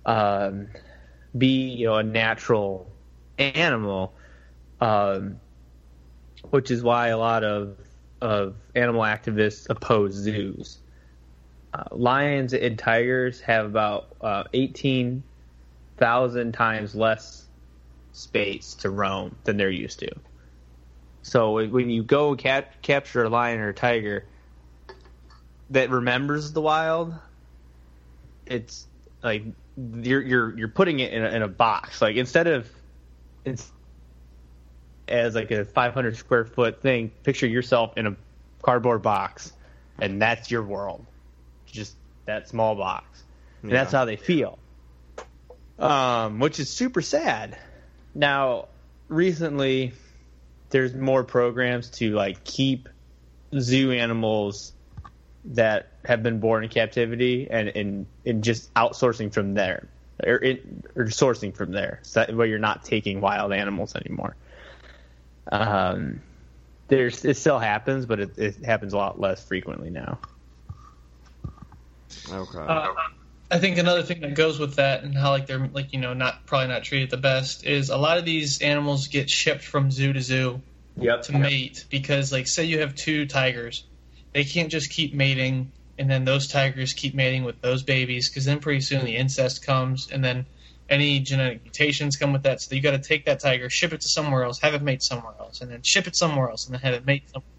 [0.06, 0.68] um,
[1.38, 2.90] be you know a natural
[3.38, 4.14] animal,
[4.80, 5.40] um,
[6.50, 7.78] which is why a lot of
[8.22, 10.80] of animal activists oppose zoos.
[11.76, 15.22] Uh, lions and tigers have about uh, eighteen
[15.98, 17.48] thousand times less
[18.14, 20.10] space to roam than they're used to.
[21.22, 24.26] So when you go cap- capture a lion or a tiger
[25.72, 27.14] that remembers the wild,
[28.46, 28.88] it's
[29.22, 29.44] like
[29.76, 32.02] you're you're you're putting it in a, in a box.
[32.02, 32.70] Like instead of
[33.44, 33.70] it's
[35.10, 38.16] as like a 500 square foot thing, picture yourself in a
[38.62, 39.52] cardboard box,
[40.00, 41.06] and that's your world,
[41.76, 43.24] just that small box.
[43.62, 44.60] And that's how they feel,
[45.80, 47.58] um, which is super sad.
[48.14, 48.68] Now,
[49.08, 49.94] recently,
[50.70, 52.90] there's more programs to like keep
[53.60, 54.74] zoo animals
[55.46, 59.88] that have been born in captivity and and, and just outsourcing from there.
[60.24, 60.36] Or,
[60.96, 62.00] or sourcing from there.
[62.04, 64.36] So that way you're not taking wild animals anymore.
[65.52, 66.22] Um
[66.88, 70.20] there's it still happens but it, it happens a lot less frequently now
[72.32, 72.60] Okay.
[72.60, 72.88] Uh,
[73.52, 76.14] I think another thing that goes with that and how like they're like you know
[76.14, 79.92] not probably not treated the best is a lot of these animals get shipped from
[79.92, 80.62] zoo to zoo
[80.98, 83.86] yep to mate because like say you have two tigers,
[84.34, 88.46] they can't just keep mating and then those tigers keep mating with those babies because
[88.46, 90.46] then pretty soon the incest comes and then
[90.90, 92.62] any genetic mutations come with that.
[92.62, 95.02] So you got to take that tiger, ship it to somewhere else, have it mate
[95.02, 97.55] somewhere else, and then ship it somewhere else, and then have it mate somewhere.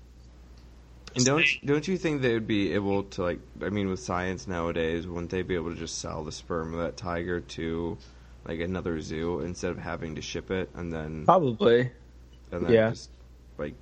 [1.16, 3.40] And don't don't you think they would be able to like?
[3.62, 6.80] I mean, with science nowadays, wouldn't they be able to just sell the sperm of
[6.80, 7.96] that tiger to
[8.46, 11.90] like another zoo instead of having to ship it and then probably
[12.52, 12.90] and then yeah.
[12.90, 13.10] just
[13.58, 13.74] like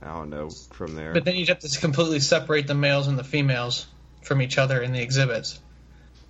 [0.00, 1.12] I don't know from there.
[1.12, 3.86] But then you'd have to completely separate the males and the females
[4.22, 5.60] from each other in the exhibits.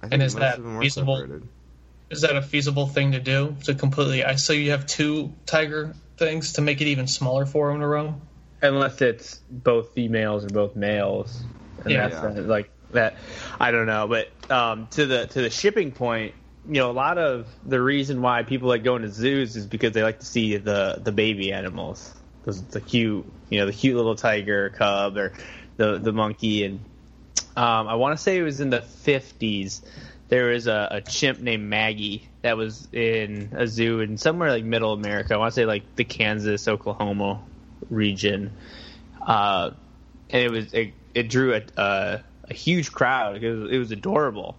[0.02, 1.16] I think and is most that of them are feasible?
[1.16, 1.48] separated.
[2.10, 3.56] Is that a feasible thing to do?
[3.64, 7.70] To completely, I so you have two tiger things to make it even smaller for
[7.70, 8.22] them to roam.
[8.62, 11.42] Unless it's both females or both males
[11.84, 12.08] and Yeah.
[12.08, 13.16] that's like that
[13.60, 16.34] i don't know but um to the to the shipping point
[16.66, 19.92] you know, a lot of the reason why people like going to zoos is because
[19.92, 23.96] they like to see the the baby animals, the, the cute, you know, the cute
[23.96, 25.32] little tiger cub or
[25.78, 26.64] the the monkey.
[26.64, 26.80] And
[27.56, 29.80] um, I want to say it was in the fifties.
[30.28, 34.64] There was a, a chimp named Maggie that was in a zoo in somewhere like
[34.64, 35.32] Middle America.
[35.34, 37.40] I want to say like the Kansas, Oklahoma
[37.90, 38.52] region.
[39.20, 39.70] Uh,
[40.30, 44.56] and it was it, it drew a, a, a huge crowd because it was adorable.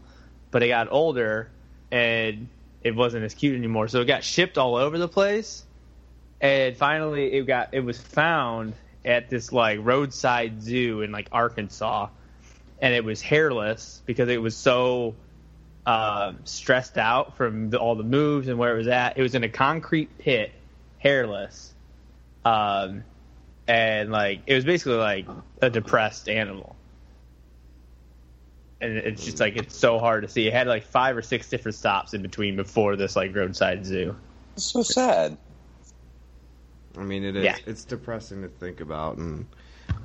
[0.51, 1.49] But it got older
[1.91, 2.47] and
[2.83, 5.63] it wasn't as cute anymore, so it got shipped all over the place.
[6.41, 12.07] And finally, it got it was found at this like roadside zoo in like Arkansas,
[12.81, 15.15] and it was hairless because it was so
[15.85, 19.17] um, stressed out from the, all the moves and where it was at.
[19.17, 20.51] It was in a concrete pit,
[20.99, 21.73] hairless,
[22.45, 23.03] um,
[23.67, 25.27] and like it was basically like
[25.61, 26.75] a depressed animal.
[28.81, 30.47] And it's just like it's so hard to see.
[30.47, 34.15] It had like five or six different stops in between before this like roadside zoo.
[34.55, 35.37] It's so sad.
[36.97, 37.43] I mean, it is.
[37.43, 37.57] Yeah.
[37.65, 39.47] It's depressing to think about, and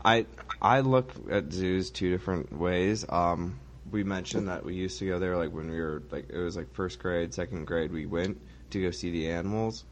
[0.05, 0.27] I
[0.61, 3.07] I look at zoos two different ways.
[3.09, 3.59] Um,
[3.91, 6.57] we mentioned that we used to go there like when we were like it was
[6.57, 7.93] like first grade, second grade.
[7.93, 9.85] We went to go see the animals,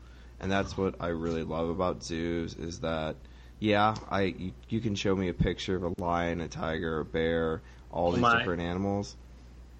[0.42, 3.16] and that's what I really love about zoos is that
[3.58, 7.04] yeah, I you, you can show me a picture of a lion, a tiger, a
[7.04, 8.38] bear, all these my.
[8.38, 9.16] different animals,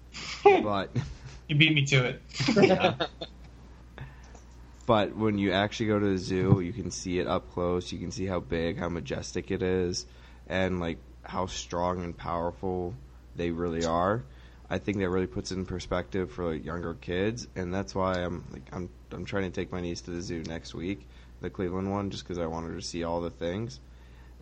[0.43, 0.89] but
[1.47, 2.17] You beat me to
[2.55, 3.09] it.
[4.85, 7.91] But when you actually go to the zoo, you can see it up close.
[7.91, 10.05] You can see how big, how majestic it is,
[10.47, 12.93] and like how strong and powerful
[13.35, 14.23] they really are.
[14.69, 18.23] I think that really puts it in perspective for like younger kids, and that's why
[18.23, 21.07] I'm like I'm I'm trying to take my niece to the zoo next week,
[21.41, 23.79] the Cleveland one, just because I want her to see all the things,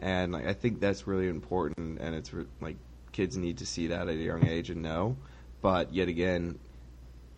[0.01, 2.77] and like I think that's really important, and it's re- like
[3.11, 5.17] kids need to see that at a young age and know,
[5.61, 6.59] but yet again,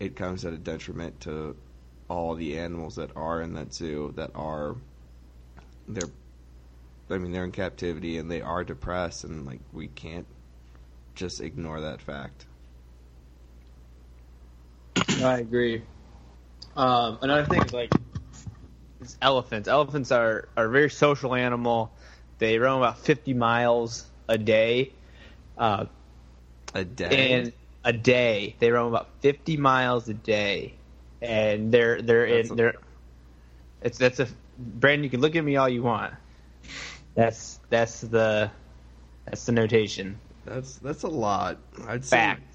[0.00, 1.56] it comes at a detriment to
[2.08, 4.76] all the animals that are in that zoo that are
[5.88, 6.10] they're
[7.10, 10.26] I mean they're in captivity and they are depressed and like we can't
[11.14, 12.46] just ignore that fact.
[15.22, 15.82] I agree.
[16.76, 17.92] Um, another thing is like
[19.00, 19.68] it's elephants.
[19.68, 21.92] Elephants are, are a very social animal.
[22.38, 24.92] They run about 50 miles a day.
[25.56, 25.86] Uh,
[26.74, 27.32] A day.
[27.32, 27.52] and
[27.84, 30.74] a day they run about 50 miles a day,
[31.22, 32.74] and they're they're That's in they're.
[33.82, 35.04] It's that's a Brandon.
[35.04, 36.14] You can look at me all you want.
[37.14, 38.50] That's that's the
[39.26, 40.18] that's the notation.
[40.44, 41.58] that's that's a lot.
[41.86, 42.53] I'd say Fact.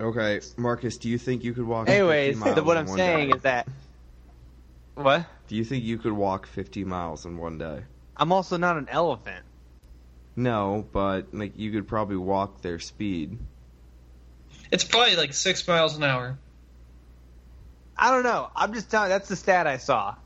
[0.00, 2.88] Okay, Marcus, do you think you could walk 50 Anyways, miles the, what in I'm
[2.88, 3.36] one saying day?
[3.36, 3.68] is that
[4.94, 7.82] what Do you think you could walk 50 miles in one day?
[8.16, 9.44] I'm also not an elephant.
[10.34, 13.38] No, but like you could probably walk their speed.
[14.70, 16.36] It's probably like six miles an hour.
[17.96, 18.50] I don't know.
[18.54, 19.08] I'm just telling.
[19.08, 20.16] That's the stat I saw.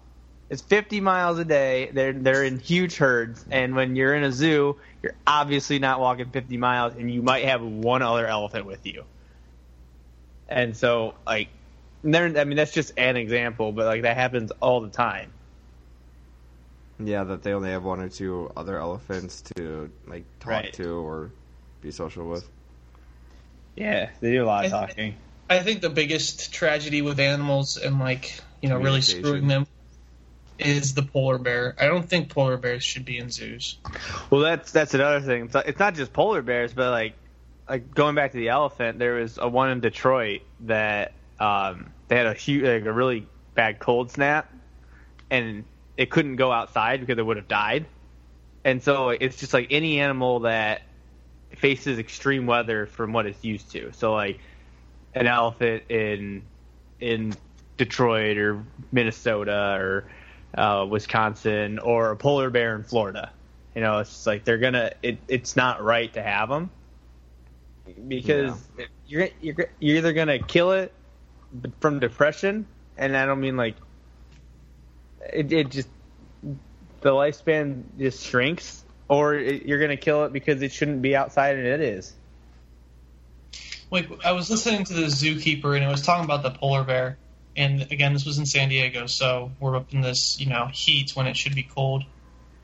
[0.49, 1.91] It's 50 miles a day.
[1.93, 6.29] They're they're in huge herds, and when you're in a zoo, you're obviously not walking
[6.31, 9.05] 50 miles, and you might have one other elephant with you.
[10.51, 11.49] And so, like,
[12.03, 12.25] there.
[12.27, 15.33] I mean, that's just an example, but like that happens all the time.
[16.99, 20.73] Yeah, that they only have one or two other elephants to like talk Right.
[20.75, 21.31] to or
[21.81, 22.47] be social with.
[23.77, 25.15] Yeah, they do a lot of I- talking.
[25.49, 29.67] I think the biggest tragedy with animals and like you know really screwing them
[30.59, 31.75] is the polar bear.
[31.81, 33.79] I don't think polar bears should be in zoos.
[34.31, 35.47] Well, that's that's another thing.
[35.47, 37.15] It's, it's not just polar bears, but like
[37.71, 42.17] like going back to the elephant, there was a one in Detroit that um, they
[42.17, 44.53] had a huge, like a really bad cold snap,
[45.31, 45.65] and
[45.97, 47.87] it couldn't go outside because it would have died.
[48.65, 50.83] And so it's just like any animal that
[51.55, 53.93] faces extreme weather from what it's used to.
[53.93, 54.41] So like
[55.15, 56.43] an elephant in
[56.99, 57.35] in
[57.77, 60.11] Detroit or Minnesota or
[60.59, 63.31] uh, Wisconsin or a polar bear in Florida.
[63.77, 64.91] You know, it's like they're gonna.
[65.05, 66.71] It, it's not right to have them
[68.09, 68.61] because
[69.07, 70.94] you're you're you're either gonna kill it
[71.81, 73.76] from depression, and I don't mean like
[75.32, 75.53] it.
[75.53, 75.88] It just
[77.01, 81.57] the lifespan just shrinks, or it, you're gonna kill it because it shouldn't be outside
[81.57, 82.14] and it is.
[83.91, 87.18] Like I was listening to the zookeeper and it was talking about the polar bear.
[87.57, 91.16] And again, this was in San Diego, so we're up in this you know heat
[91.16, 92.05] when it should be cold.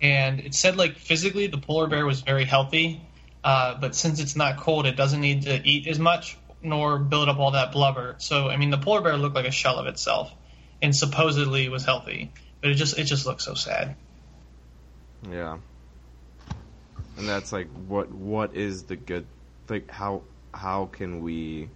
[0.01, 3.06] And it said like physically the polar bear was very healthy,
[3.47, 7.29] uh, but since it's not cold, it doesn't need to eat as much nor build
[7.29, 8.17] up all that blubber.
[8.19, 10.33] So I mean, the polar bear looked like a shell of itself,
[10.83, 13.95] and supposedly was healthy, but it just it just looks so sad.
[15.31, 15.59] Yeah.
[17.17, 19.25] And that's like what what is the good
[19.69, 20.23] like how
[20.53, 21.69] how can we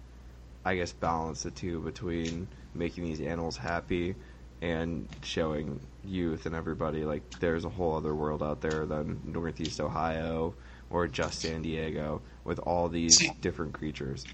[0.65, 4.15] I guess balance the two between making these animals happy
[4.61, 9.79] and showing youth and everybody like there's a whole other world out there than Northeast
[9.79, 10.53] Ohio
[10.91, 14.25] or just San Diego with all these See- different creatures.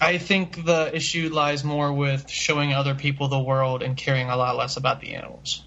[0.00, 4.36] I think the issue lies more with showing other people the world and caring a
[4.36, 5.64] lot less about the animals.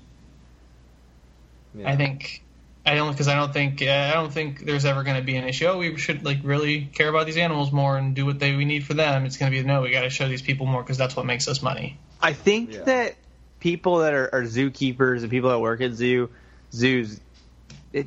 [1.73, 1.89] Yeah.
[1.89, 2.43] I think
[2.85, 5.45] I don't because I don't think I don't think there's ever going to be an
[5.47, 5.65] issue.
[5.65, 8.65] Oh, we should like really care about these animals more and do what they we
[8.65, 9.25] need for them.
[9.25, 11.25] It's going to be no, we got to show these people more because that's what
[11.25, 11.97] makes us money.
[12.21, 12.83] I think Yeah.
[12.83, 13.15] that
[13.59, 16.29] people that are, are zookeepers and people that work at zoo
[16.71, 17.19] zoos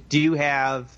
[0.08, 0.90] do have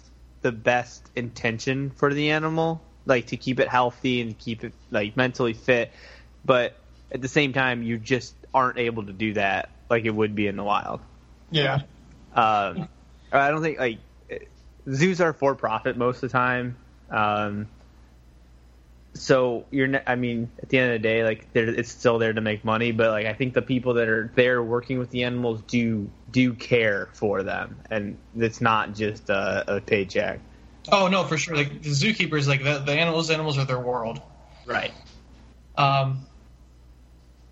[0.44, 5.16] the best intention for the animal, like to keep it healthy and keep it like
[5.16, 5.90] mentally fit.
[6.44, 6.76] But
[7.10, 10.46] at the same time, you just aren't able to do that like it would be
[10.46, 11.00] in the wild.
[11.50, 11.80] Yeah.
[12.34, 12.90] Um,
[13.32, 14.00] I don't think like
[14.92, 16.76] zoos are for profit most of the time.
[17.08, 17.66] Um,
[19.14, 22.18] so you're, ne- I mean, at the end of the day, like they're- it's still
[22.18, 25.10] there to make money, but like I think the people that are there working with
[25.10, 30.40] the animals do do care for them, and it's not just a, a paycheck.
[30.90, 31.56] Oh no, for sure.
[31.56, 34.20] Like the zookeepers, like the, the animals, animals are their world.
[34.66, 34.92] Right.
[35.76, 36.26] Um,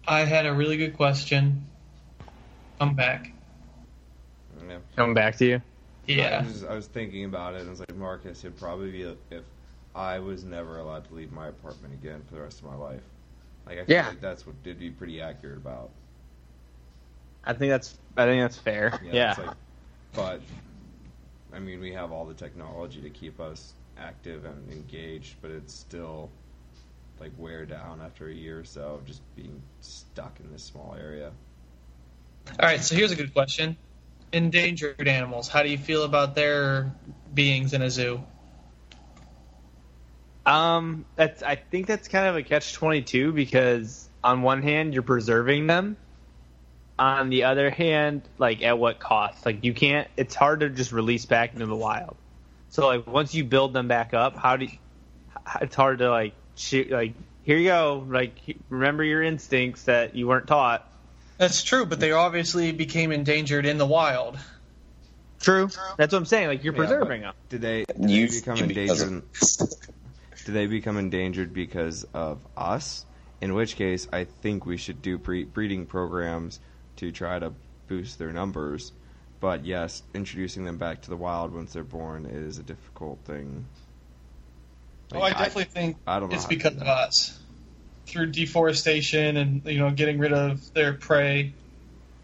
[0.07, 1.67] I had a really good question.
[2.79, 3.33] Come back.
[4.69, 4.79] Yeah.
[4.97, 5.57] Coming back to you.
[5.57, 6.45] I Yeah.
[6.45, 9.45] was, I was thinking about it, and I was like, Marcus, it'd probably be if
[9.95, 13.03] I was never allowed to leave my apartment again for the rest of my life.
[13.67, 14.07] Like, I feel Yeah.
[14.07, 15.91] like that's what did be pretty accurate about.
[17.45, 19.01] I think that's I think that's fair.
[19.05, 19.31] Yeah.
[19.31, 19.53] It's like,
[20.15, 20.41] but
[21.53, 25.75] I mean, we have all the technology to keep us active and engaged, but it's
[25.75, 26.31] still
[27.21, 30.97] like wear down after a year or so of just being stuck in this small
[30.99, 31.33] area.
[32.61, 32.83] All right.
[32.83, 33.77] So here's a good question.
[34.33, 35.49] Endangered animals.
[35.49, 36.93] How do you feel about their
[37.35, 38.23] beings in a zoo?
[40.45, 44.95] Um, that's I think that's kind of a catch twenty two because on one hand
[44.95, 45.97] you're preserving them,
[46.99, 49.47] on the other hand, like at what cost?
[49.47, 50.09] Like you can't.
[50.17, 52.17] It's hard to just release back into the wild.
[52.71, 54.67] So like once you build them back up, how do?
[54.67, 54.79] You,
[55.61, 56.91] it's hard to like shoot.
[56.91, 58.05] Like here you go.
[58.09, 58.33] Like
[58.69, 60.89] remember your instincts that you weren't taught.
[61.39, 64.39] That's true, but they obviously became endangered in the wild.
[65.41, 65.69] True.
[65.99, 66.49] That's what I'm saying.
[66.49, 67.35] Like you're Yeah, preserving them.
[67.49, 69.23] Did they, did You they become endangered?
[70.43, 73.05] Of- Do they become endangered because of us?
[73.41, 76.61] In which case, I think we should do pre- breeding programs
[76.97, 77.53] to try to
[77.89, 78.93] boost their numbers.
[79.41, 83.65] But yes, introducing them back to the wild once they're born is a difficult thing.
[85.13, 87.39] Oh, I Like, definitely think I don't know it's because of us.
[88.07, 91.55] Through deforestation and you know getting rid of their prey,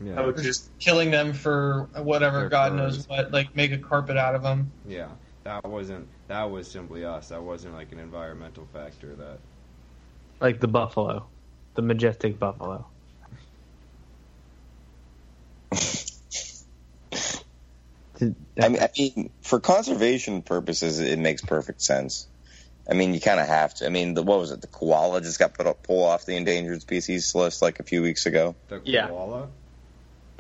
[0.01, 2.77] Yeah, just killing them for whatever Their God furs.
[2.99, 4.73] knows what, like make a carpet out of them.
[4.87, 5.09] yeah.
[5.49, 6.09] That wasn't.
[6.29, 7.31] That was simply us.
[7.31, 9.17] That wasn't like an environmental factor.
[9.17, 9.39] That
[10.41, 11.29] Like the buffalo,
[11.75, 12.87] the majestic buffalo.
[18.61, 22.29] I mean, I mean, for conservation purposes, it makes perfect sense.
[22.91, 23.87] I mean, you kind of have to.
[23.87, 24.61] I mean, the, what was it?
[24.61, 28.03] The koala just got put up, pulled off the endangered species list like a few
[28.03, 28.57] weeks ago.
[28.69, 29.09] the Yeah.
[29.09, 29.49] koala.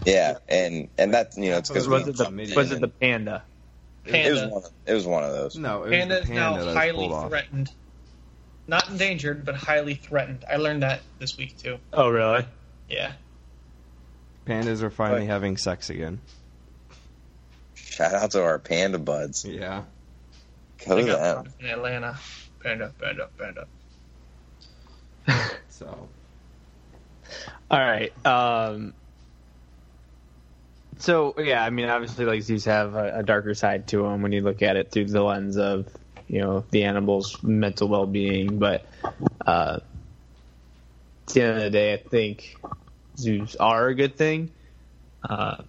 [0.04, 3.44] Yeah, and and that you know it's because was it the was it the panda?
[4.04, 5.56] It was one of, it was one of those.
[5.56, 7.28] No, it was Panda is panda now that highly pulled off.
[7.28, 7.70] threatened.
[8.66, 10.44] Not endangered, but highly threatened.
[10.50, 11.78] I learned that this week too.
[11.92, 12.44] Oh really?
[12.88, 13.12] Yeah.
[14.46, 15.28] Pandas are finally Right.
[15.28, 16.20] having sex again.
[17.74, 19.44] Shout out to our panda buds.
[19.44, 19.84] Yeah.
[20.86, 21.44] Go I to them.
[21.60, 22.18] in Atlanta.
[22.62, 23.66] Panda, panda, panda.
[25.68, 26.08] So
[27.70, 28.12] All right.
[28.26, 28.94] Um,
[30.98, 34.32] so yeah, I mean, obviously, like zoos have a, a darker side to them when
[34.32, 35.86] you look at it through the lens of
[36.26, 38.58] you know the animal's mental well-being.
[38.58, 38.84] But
[39.46, 39.78] uh,
[41.26, 42.56] at the end of the day, I think
[43.16, 44.50] zoos are a good thing.
[45.28, 45.62] Uh,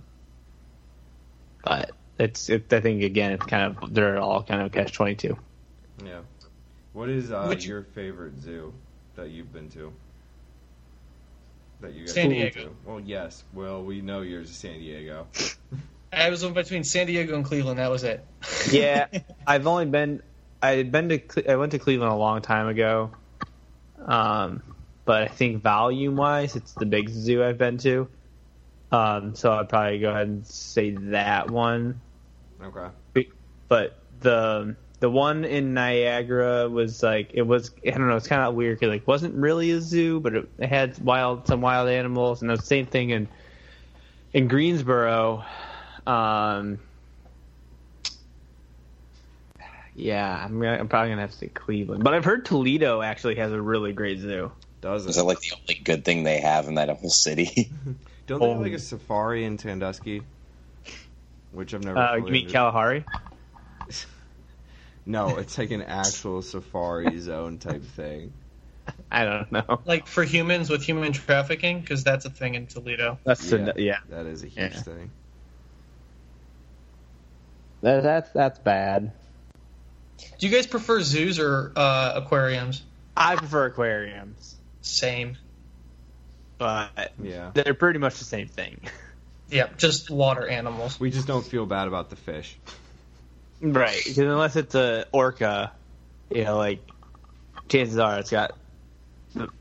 [1.63, 5.15] but it's, it, I think again, it's kind of they're all kind of catch twenty
[5.15, 5.37] two.
[6.05, 6.19] yeah.
[6.93, 8.73] What is uh, Would you- your favorite zoo
[9.15, 9.93] that you've been to?
[11.81, 12.69] That you guys San have been Diego.
[12.69, 12.75] to?
[12.85, 13.43] Well, yes.
[13.53, 15.27] Well, we know yours is San Diego.
[16.13, 17.79] I was in between San Diego and Cleveland.
[17.79, 18.25] That was it.
[18.71, 19.07] Yeah,
[19.47, 20.21] I've only been
[20.61, 23.11] I had been to I went to Cleveland a long time ago,
[24.05, 24.61] um,
[25.05, 28.09] but I think volume wise, it's the biggest zoo I've been to.
[28.91, 32.01] Um, so I'd probably go ahead and say that one.
[32.61, 32.89] Okay.
[33.67, 38.41] But the the one in Niagara was like it was I don't know it's kind
[38.41, 41.89] of weird 'cause, like wasn't really a zoo, but it, it had wild some wild
[41.89, 43.27] animals, and the same thing in
[44.33, 45.43] in Greensboro.
[46.05, 46.79] Um,
[49.95, 53.35] yeah, I'm gonna, I'm probably gonna have to say Cleveland, but I've heard Toledo actually
[53.35, 54.51] has a really great zoo.
[54.81, 57.69] Does Is that like the only good thing they have in that whole city?
[58.27, 60.23] Don't they have like a safari in Sandusky?
[61.51, 61.97] Which I've never.
[61.99, 63.03] Uh, you mean Kalahari?
[65.09, 68.31] No, it's like an actual safari zone type thing.
[69.11, 69.81] I don't know.
[69.83, 73.17] Like for humans with human trafficking, because that's a thing in Toledo.
[73.25, 73.57] That's Yeah.
[73.57, 73.71] yeah.
[73.75, 73.97] yeah.
[74.11, 74.81] That is a huge Yeah.
[74.81, 75.11] thing.
[77.81, 79.13] That, that's that's bad.
[80.39, 82.83] Do you guys prefer zoos or uh, aquariums?
[83.17, 85.37] I prefer aquariums, Same.
[86.59, 87.49] but Yeah.
[87.55, 88.79] they're pretty much the same thing.
[89.51, 90.99] Yeah, just water animals.
[90.99, 92.55] We just don't feel bad about the fish.
[93.61, 95.73] Right, because unless it's a orca,
[96.29, 96.81] you know, like
[97.67, 98.57] chances are it's got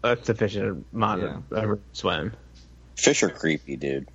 [0.05, 2.33] a sufficient amount of uh, swim.
[2.97, 4.09] Fish are creepy, dude.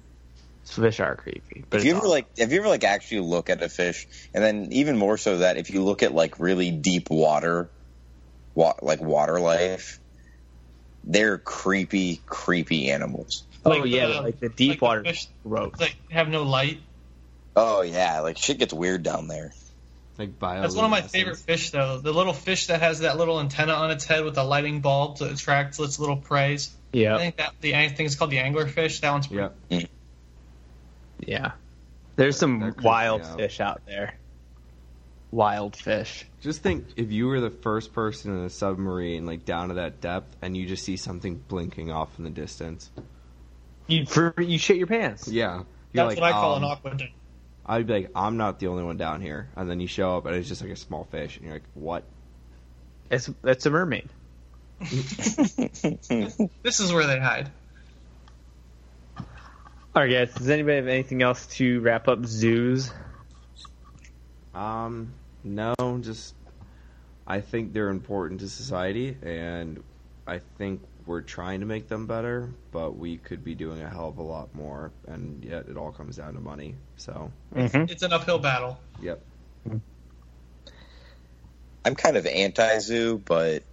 [0.65, 2.09] Fish are creepy, but If you ever awesome.
[2.11, 5.39] like, have you ever like actually look at a fish, and then even more so
[5.39, 7.69] that if you look at like really deep water,
[8.55, 9.99] wa- like water life,
[11.03, 13.43] they're creepy, creepy animals.
[13.65, 15.79] oh yeah, the- like the deep like the water fish- ropes.
[15.81, 16.79] Like have no light.
[17.57, 19.51] Oh yeah, like shit gets weird down there.
[20.17, 20.61] Like bio.
[20.61, 21.97] That's one of my favorite fish, though.
[21.97, 25.17] The little fish that has that little antenna on its head with a lighting bulb
[25.17, 26.71] to attract its little preys.
[26.91, 27.15] Yeah.
[27.15, 29.01] I think that the I think it's called the anglerfish.
[29.01, 29.85] That one's pretty Yeah.
[31.19, 31.51] yeah.
[32.15, 33.37] There's some wild out.
[33.37, 34.15] fish out there.
[35.31, 36.27] Wild fish.
[36.41, 39.99] Just think if you were the first person in a submarine, like down to that
[39.99, 42.91] depth, and you just see something blinking off in the distance.
[43.87, 45.27] You for, you shit your pants.
[45.27, 45.63] Yeah.
[45.91, 47.13] You're That's like, what I call um, an aqueduct.
[47.65, 49.47] I'd be like, I'm not the only one down here.
[49.55, 51.63] And then you show up, and it's just like a small fish, and you're like,
[51.73, 52.03] what?
[53.09, 54.09] It's that's a mermaid.
[56.63, 57.51] This is where they hide.
[59.95, 60.33] All right, guys.
[60.33, 62.91] Does anybody have anything else to wrap up zoos?
[64.55, 66.33] Um, no, just
[67.27, 69.83] I think they're important to society, and
[70.25, 74.07] I think we're trying to make them better, but we could be doing a hell
[74.09, 76.75] of a lot more, and yet it all comes down to money.
[76.97, 77.83] So, Mm-hmm.
[77.89, 78.79] It's an uphill battle.
[79.01, 79.21] yep.
[81.85, 83.63] I'm kind of anti-zoo, but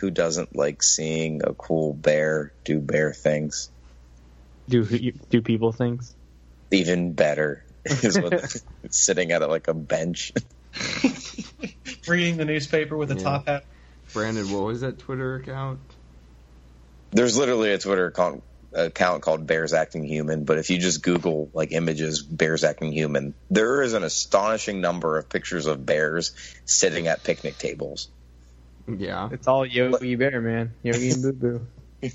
[0.00, 3.70] who doesn't like seeing a cool bear do bear things?
[4.68, 4.84] Do
[5.30, 6.14] do people things?
[6.70, 8.40] Even better is what
[8.90, 10.32] sitting at like a bench.
[12.08, 13.22] Reading the newspaper with a Yeah.
[13.22, 13.64] top hat.
[14.14, 15.80] Brandon, what was that Twitter account?
[17.10, 18.42] There's literally a Twitter account,
[18.72, 23.34] account called Bears Acting Human, but if you just Google like images Bears Acting Human,
[23.50, 26.32] there is an astonishing number of pictures of bears
[26.64, 28.08] sitting at picnic tables.
[28.88, 29.28] Yeah.
[29.32, 30.72] It's all Yogi Bear, man.
[30.82, 31.66] Yogi and Boo Boo.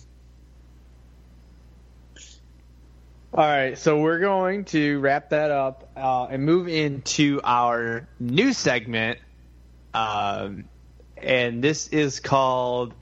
[3.32, 8.54] All right, so we're going to wrap that up uh, and move into our new
[8.54, 9.20] segment,
[9.93, 10.66] um,
[11.24, 12.93] and this is called.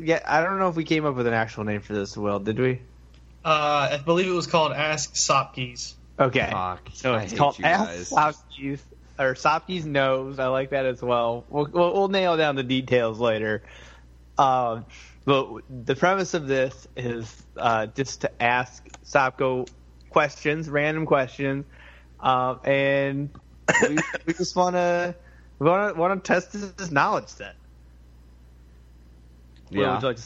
[0.00, 2.16] Yeah, I don't know if we came up with an actual name for this.
[2.16, 2.82] Will did we?
[3.44, 5.94] Uh, I believe it was called Ask Sopkeys.
[6.18, 6.90] Okay, Fuck.
[6.94, 8.06] so it's hate called Ask.
[8.06, 8.82] Sopkeys
[9.18, 10.38] or Sopkeys knows.
[10.38, 11.44] I like that as well.
[11.48, 13.62] We'll, we'll, we'll nail down the details later.
[14.38, 14.86] Um,
[15.24, 19.68] but the premise of this is uh, just to ask Sopko
[20.10, 21.64] questions, random questions,
[22.20, 23.30] um, and
[23.88, 23.96] we,
[24.26, 25.14] we just want to
[25.64, 27.54] want to want to test his, his knowledge set.
[29.70, 29.94] Will, Yeah.
[29.94, 30.22] would you like to-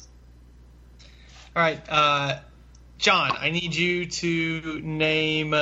[1.57, 2.39] All right, uh,
[2.99, 5.55] John, I need you to name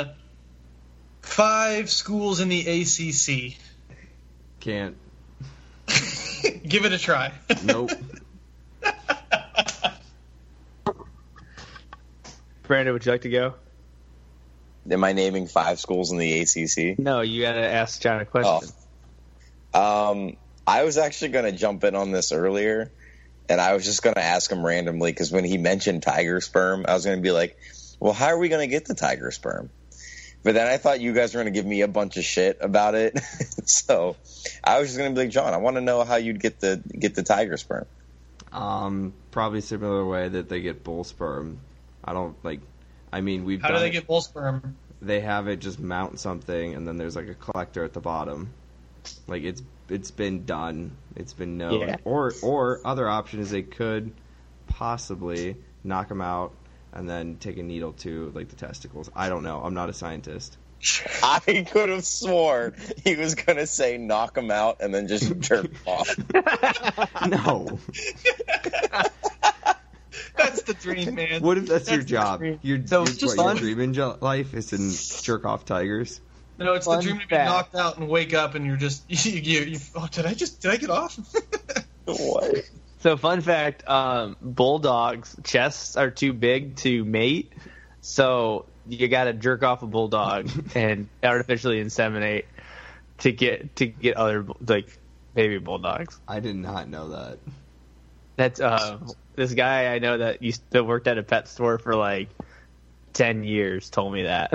[1.23, 3.57] five schools in the ACC.
[4.61, 4.97] Can't.
[6.66, 7.33] Give it a try.
[7.64, 7.91] Nope.
[12.64, 13.55] Brandon, would you like to go?
[14.91, 16.99] Am I naming five schools in the ACC?
[16.99, 18.71] No, you got to ask John a question.
[19.79, 22.93] Um, I was actually going to jump in on this earlier,
[23.49, 26.85] and I was just going to ask him randomly because when he mentioned tiger sperm,
[26.89, 27.57] I was going to be like,
[28.01, 29.70] "Well, how are we going to get the tiger sperm?"
[30.43, 32.59] But then I thought you guys were going to give me a bunch of shit
[32.61, 33.18] about it,
[33.66, 34.16] so
[34.64, 36.61] I was just going to be like, "John, I want to know how you'd get
[36.61, 37.87] the get the tiger sperm."
[38.53, 41.61] Um, probably similar way that they get bull sperm.
[42.05, 42.61] I don't like.
[43.12, 44.76] I mean, we've How do they it- get bull sperm?
[45.01, 48.53] they have it just mount something and then there's like a collector at the bottom
[49.27, 50.97] like it's it's been done.
[51.17, 51.81] It's been known.
[51.81, 51.97] Yeah.
[52.05, 54.13] or or other option is they could
[54.67, 56.53] possibly knock him out
[56.93, 59.11] and then take a needle to like the testicles.
[59.15, 59.61] I don't know.
[59.63, 60.57] I'm not a scientist.
[61.23, 62.73] I could have swore
[63.05, 66.17] he was going to say knock him out and then just jerk off.
[67.27, 67.79] no.
[70.37, 71.43] That's the dream, man.
[71.43, 72.39] what if that's, your That's the job?
[72.41, 72.61] dream.
[72.63, 75.65] your, So your, it's just what, your dream in jo- life is to jerk off
[75.65, 76.21] tigers
[76.59, 79.05] No, it's the Fun dream to be knocked out and wake up and you're just
[79.09, 81.19] you, you, you oh, did I just did I get off?
[82.05, 82.65] what?
[83.01, 87.53] So, fun fact: um, bulldogs' chests are too big to mate,
[88.01, 92.45] so you got to jerk off a bulldog and artificially inseminate
[93.19, 94.99] to get to get other like
[95.35, 96.19] baby bulldogs.
[96.27, 97.39] I did not know that.
[98.35, 98.99] That's uh,
[99.37, 102.29] this guy I know that used to worked at a pet store for like
[103.13, 104.53] ten years told me that.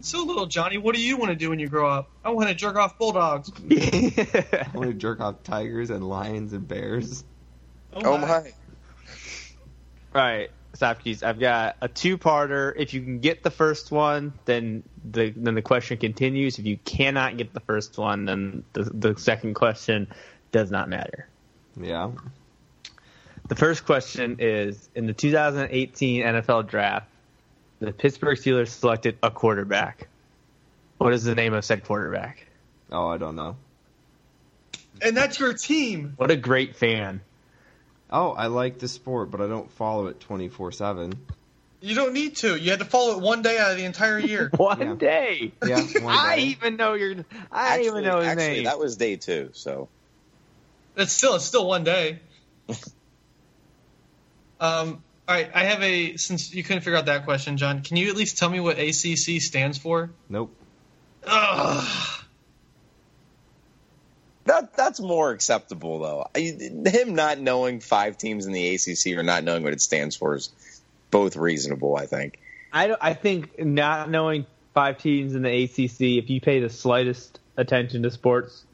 [0.00, 2.10] So little Johnny, what do you want to do when you grow up?
[2.24, 3.50] I want to jerk off bulldogs.
[3.70, 7.24] I want to jerk off tigers and lions and bears.
[7.92, 8.52] Oh, oh my!
[10.12, 11.22] Right, Sopkins.
[11.22, 12.72] I've got a two-parter.
[12.76, 16.58] If you can get the first one, then the then the question continues.
[16.58, 20.08] If you cannot get the first one, then the the second question
[20.52, 21.28] does not matter.
[21.80, 22.10] Yeah.
[23.48, 27.08] The first question is: In the 2018 NFL Draft,
[27.80, 30.08] the Pittsburgh Steelers selected a quarterback.
[30.98, 32.46] What is the name of said quarterback?
[32.90, 33.56] Oh, I don't know.
[35.00, 36.14] And that's your team.
[36.16, 37.20] What a great fan!
[38.10, 41.12] Oh, I like the sport, but I don't follow it 24 7.
[41.80, 42.56] You don't need to.
[42.58, 44.50] You had to follow it one day out of the entire year.
[44.56, 44.94] One Yeah.
[44.94, 45.52] day.
[45.64, 47.14] Yeah, one I even know your.
[47.52, 48.64] I Actually, even know his actually, name.
[48.64, 49.50] that was day two.
[49.52, 49.88] So
[50.96, 52.18] It's still it's still one day.
[54.60, 55.04] um.
[55.28, 57.82] All right, I have a since you couldn't figure out that question, John.
[57.82, 60.08] Can you at least tell me what ACC stands for?
[60.30, 60.56] Nope.
[61.26, 62.24] Ugh.
[64.46, 66.26] that that's more acceptable though.
[66.34, 66.40] I,
[66.86, 70.34] him not knowing five teams in the ACC or not knowing what it stands for
[70.34, 70.50] is
[71.10, 71.94] both reasonable.
[71.94, 72.38] I think.
[72.72, 77.38] I, I think not knowing five teams in the ACC, if you pay the slightest
[77.58, 78.64] attention to sports,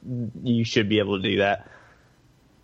[0.41, 1.67] you should be able to do that.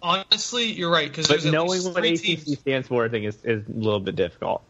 [0.02, 3.38] Honestly, you're right because But knowing what three ACC teams, stands for, I think, is,
[3.44, 4.64] is a little bit difficult.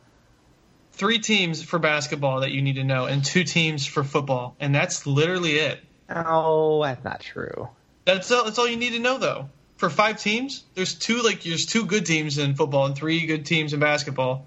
[0.93, 4.75] three teams for basketball that you need to know, and two teams for football, and
[4.75, 5.79] that's literally it.
[6.09, 7.69] Oh, that's not true.
[8.05, 9.49] That's all, that's all you need to know though.
[9.77, 13.45] For five teams, there's two like there's two good teams in football and three good
[13.45, 14.45] teams in basketball.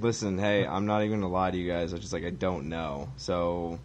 [0.00, 1.92] Listen, hey, I'm not even gonna lie to you guys.
[1.94, 3.08] I just like I don't know.
[3.16, 3.78] So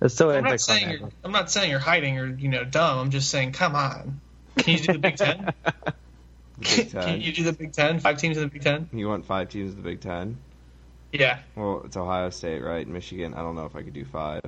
[0.00, 2.98] That's so I'm not saying you're I'm not saying you're hiding or you know dumb.
[2.98, 4.20] I'm just saying, come on.
[4.56, 5.52] Can you do the Big Ten?
[5.64, 7.98] the Big Can you do the Big Ten?
[8.00, 8.88] Five teams in the Big Ten?
[8.92, 10.36] You want five teams in the Big Ten?
[11.12, 11.38] Yeah.
[11.56, 12.86] Well, it's Ohio State, right?
[12.86, 13.34] Michigan.
[13.34, 14.42] I don't know if I could do five.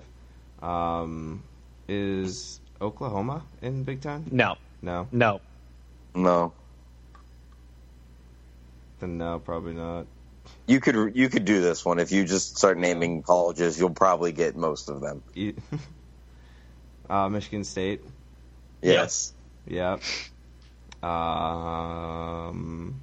[0.63, 1.43] Um,
[1.89, 4.27] is Oklahoma in Big Ten?
[4.31, 5.09] No, No.
[5.11, 5.41] no.
[6.15, 6.53] No,
[8.99, 10.07] Then no, probably not.
[10.67, 13.79] You could you could do this one if you just start naming colleges.
[13.79, 15.23] You'll probably get most of them.
[17.11, 18.03] Uh, Michigan State.
[18.83, 19.33] Yes.
[19.67, 20.01] Yep.
[21.03, 23.01] Um,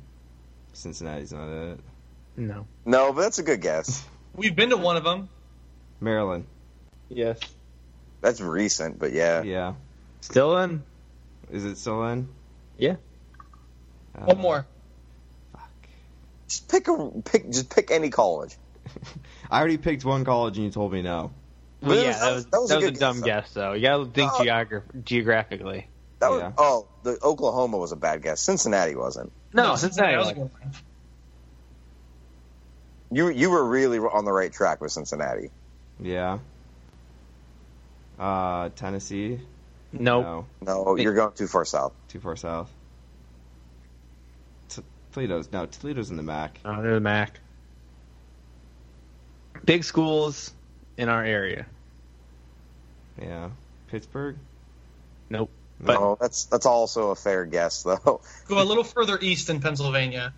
[0.71, 1.79] Cincinnati's not it.
[2.37, 2.65] No.
[2.85, 4.05] No, but that's a good guess.
[4.33, 5.27] We've been to one of them.
[5.99, 6.45] Maryland.
[7.09, 7.37] Yes.
[8.21, 9.41] That's recent, but yeah.
[9.41, 9.73] Yeah.
[10.21, 10.83] Still in?
[11.51, 12.29] Is it still in?
[12.77, 12.95] Yeah.
[14.15, 14.65] Uh, One more.
[16.47, 16.49] Fuck.
[16.49, 17.49] Just pick a pick.
[17.51, 18.55] Just pick any college.
[19.51, 21.31] I already picked one college and you told me no.
[21.81, 23.25] Well, yeah, that was, that was, a, good dumb though.
[23.25, 23.73] guess, though.
[23.73, 24.39] You gotta think Oh.
[24.43, 25.87] geogra- geographically.
[26.19, 26.51] That was, Yeah.
[26.57, 28.41] oh, the Oklahoma was a bad guess.
[28.41, 29.31] Cincinnati wasn't.
[29.53, 30.17] No, Cincinnati Cincinnati.
[30.17, 30.73] was a good one.
[33.11, 35.49] You you were really on the right track with Cincinnati.
[35.99, 36.39] Yeah.
[38.19, 39.39] Uh, Tennessee.
[39.93, 40.25] Nope.
[40.25, 41.93] No, No, you're going too far south.
[42.09, 42.69] too far south.
[45.17, 45.65] T- Toledo's no.
[45.65, 46.59] Toledo's in the MAC.
[46.63, 47.39] Oh, they're the MAC.
[49.65, 50.53] Big schools
[50.97, 51.65] in our area.
[53.19, 53.49] Yeah.
[53.89, 54.37] Pittsburgh.
[55.29, 55.49] Nope.
[55.79, 58.21] But no, oh, that's that's also a fair guess though.
[58.47, 60.33] Go a little further east in Pennsylvania.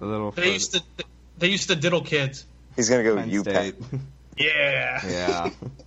[0.00, 0.30] A little.
[0.30, 0.82] They further- used to
[1.38, 2.44] they used to diddle kids.
[2.76, 3.42] He's gonna go Penn UPenn.
[3.42, 3.74] State.
[4.38, 5.00] Yeah.
[5.08, 5.50] yeah.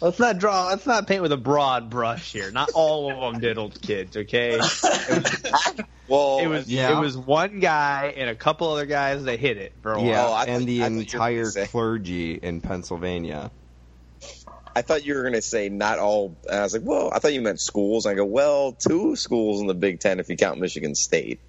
[0.00, 0.66] let's not draw.
[0.68, 2.50] Let's not paint with a broad brush here.
[2.50, 4.16] Not all of them diddled kids.
[4.16, 4.58] Okay.
[6.08, 6.96] Well, It was Yeah.
[6.96, 10.06] it was one guy and a couple other guys that hit it for a while.
[10.06, 11.02] Yeah, Oh, I thought- and the I thought you were
[11.48, 13.50] entire clergy in Pennsylvania.
[14.76, 16.36] I thought you were gonna say not all.
[16.48, 18.06] And I was like, well, I thought you meant schools.
[18.06, 21.40] And I go, well, two schools in the Big Ten if you count Michigan State.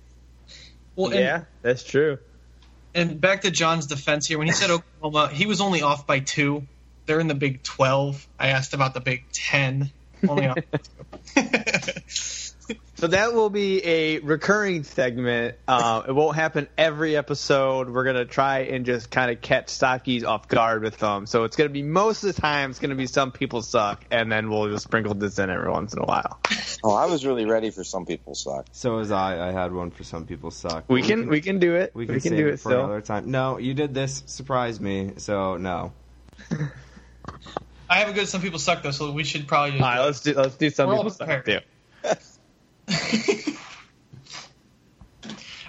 [0.95, 2.17] Well, and, Yeah, that's true.
[2.95, 6.17] and back to John's defense here, when he said Oklahoma, he was only off by
[6.19, 6.65] two.
[7.07, 8.27] They're in the Big Twelve.
[8.39, 9.91] I asked about the Big Ten.
[10.27, 10.77] Only off by
[11.35, 12.73] two.
[12.95, 15.55] So that will be a recurring segment.
[15.67, 17.89] Uh, it won't happen every episode.
[17.89, 21.27] We're gonna try and just kind of catch Sakis off guard with them.
[21.27, 24.29] So it's gonna be most of the time it's gonna be some people suck, and
[24.31, 26.39] then we'll just sprinkle this in every once in a while.
[26.83, 28.65] Oh, I was really ready for some people suck.
[28.71, 29.49] So was I.
[29.49, 30.85] I had one for some people suck.
[30.89, 31.91] We can we can do it.
[31.95, 32.79] we We can, can, save do it, it for still.
[32.85, 33.29] another time.
[33.31, 34.23] No, you did this.
[34.25, 35.13] Surprised me.
[35.17, 35.93] So no.
[37.89, 38.27] I have a good.
[38.27, 39.79] Some people suck though, so we should probably.
[39.79, 41.59] Just All right, let's do let's do some people stuff too.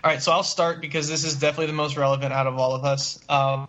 [0.04, 2.74] All right, so I'll start because this is definitely the most relevant out of all
[2.74, 3.18] of us.
[3.28, 3.68] Um,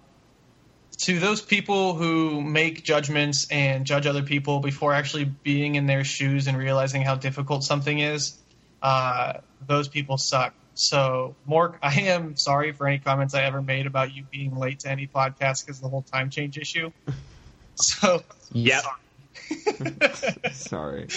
[0.99, 6.03] to those people who make judgments and judge other people before actually being in their
[6.03, 8.37] shoes and realizing how difficult something is,
[8.81, 9.33] uh,
[9.65, 10.53] those people suck.
[10.75, 14.81] So, Mork, I am sorry for any comments I ever made about you being late
[14.81, 16.91] to any podcast because of the whole time change issue.
[17.81, 18.81] So, yeah.
[20.53, 21.07] Sorry.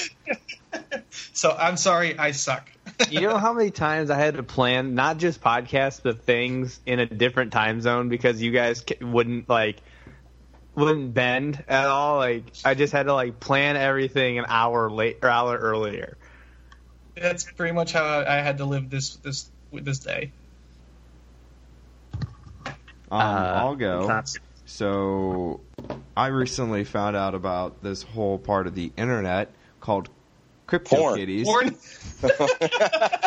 [1.32, 2.70] so I'm sorry, I suck.
[3.10, 6.98] you know how many times I had to plan not just podcasts but things in
[7.00, 9.82] a different time zone because you guys wouldn't like
[10.74, 12.16] wouldn't bend at all.
[12.18, 16.16] Like I just had to like plan everything an hour late or hour earlier.
[17.14, 20.32] That's pretty much how I I had to live this this this day.
[22.24, 22.72] Um,
[23.10, 24.06] Uh, I'll go.
[24.06, 24.34] not-
[24.72, 25.60] So,
[26.16, 30.08] I recently found out about this whole part of the internet called
[30.66, 31.18] Porn.
[31.18, 31.44] CryptoKitties.
[31.44, 31.76] Porn.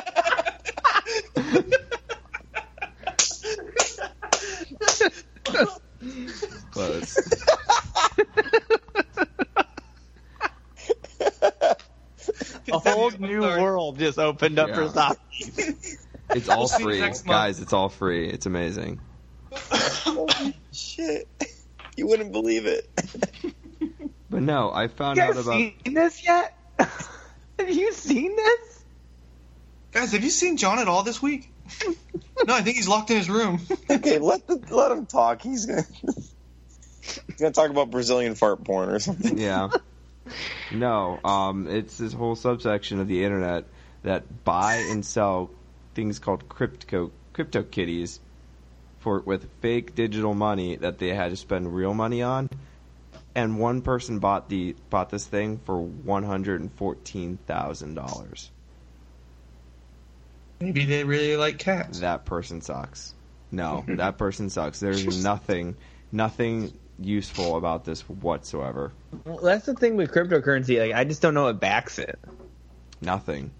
[6.71, 7.17] Close.
[12.71, 13.61] A whole new Sorry.
[13.61, 14.89] world just opened up for Yeah.
[14.89, 15.17] Stop.
[16.29, 17.35] It's all We'll see you free, next month.
[17.35, 17.59] guys.
[17.59, 18.27] It's all free.
[18.27, 18.99] It's amazing.
[20.75, 21.27] Shit.
[21.97, 22.89] You wouldn't believe it.
[24.29, 25.55] But no, I found You out guys about.
[25.59, 26.57] seen this yet?
[26.79, 28.83] Have you seen this?
[29.93, 31.53] Guys, have you seen John at all this week?
[32.45, 33.61] no, I think he's locked in his room.
[33.89, 35.41] Okay, let the, let him talk.
[35.41, 35.85] He's gonna
[37.01, 39.37] he's gonna talk about Brazilian fart porn or something.
[39.37, 39.69] Yeah.
[40.73, 43.65] No, um, it's this whole subsection of the internet
[44.03, 45.49] that buy and sell
[45.93, 48.19] things called crypto CryptoKitties
[49.05, 52.49] for with fake digital money that they had to spend real money on.
[53.35, 58.49] And one person bought the bought this thing for one hundred and fourteen thousand dollars.
[60.59, 61.99] Maybe they really like cats.
[61.99, 63.13] That person sucks.
[63.51, 64.79] No, that person sucks.
[64.79, 65.75] There's nothing
[66.11, 68.91] nothing useful about this whatsoever.
[69.23, 70.79] Well, that's the thing with cryptocurrency.
[70.79, 72.17] Like, I just don't know what backs it.
[73.01, 73.51] Nothing.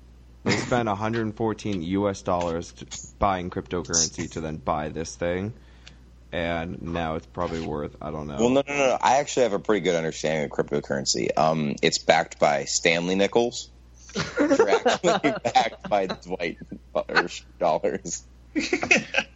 [0.46, 2.86] They spent 114 US dollars to
[3.20, 5.54] buying cryptocurrency to then buy this thing,
[6.32, 8.38] and now it's probably worth I don't know.
[8.38, 8.98] Well, no, no, no.
[9.02, 11.30] I actually have a pretty good understanding of cryptocurrency.
[11.36, 13.70] Um, it's backed by Stanley nickels.
[14.40, 16.58] You're actually backed by Dwight
[16.94, 18.24] dollars.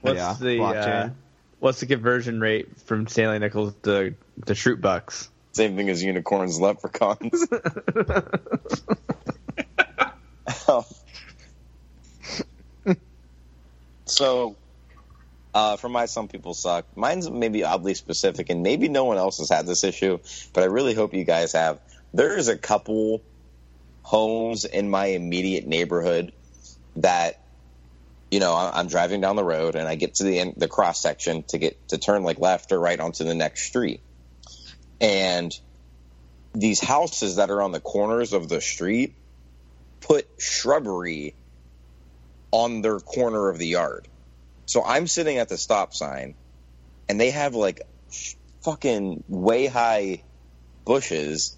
[0.01, 1.14] What's Yeah, the uh, blockchain.
[1.60, 4.14] what's the conversion rate from Stanley nickels to
[4.45, 5.28] to Schrute Bucks?
[5.53, 7.47] Same thing as unicorns, leprechauns.
[10.68, 10.84] Um,
[14.10, 14.57] so,
[15.53, 16.86] uh, for my some people suck.
[16.95, 20.20] Mine's maybe oddly specific, and maybe no one else has had this issue,
[20.53, 21.80] but I really hope you guys have.
[22.14, 23.22] There is a couple
[24.01, 26.32] homes in my immediate neighborhood
[26.95, 27.43] that,
[28.32, 31.01] you know, I'm driving down the road and I get to the end, the cross
[31.01, 34.01] section to get to turn like left or right onto the next street,
[35.01, 35.51] and
[36.53, 39.14] these houses that are on the corners of the street
[40.01, 41.36] put shrubbery
[42.51, 44.07] on their corner of the yard.
[44.65, 46.35] So I'm sitting at the stop sign
[47.09, 47.81] and they have like
[48.63, 50.25] fucking way high
[50.85, 51.57] bushes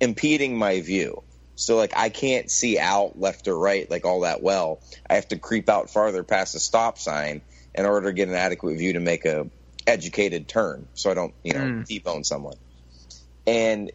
[0.00, 1.24] impeding my view.
[1.56, 4.80] So like I can't see out left or right like all that well.
[5.10, 7.42] I have to creep out farther past the stop sign
[7.74, 9.50] in order to get an adequate view to make a
[9.86, 11.86] educated turn so I don't, you know, Mm.
[11.90, 12.58] debone someone.
[13.46, 13.92] And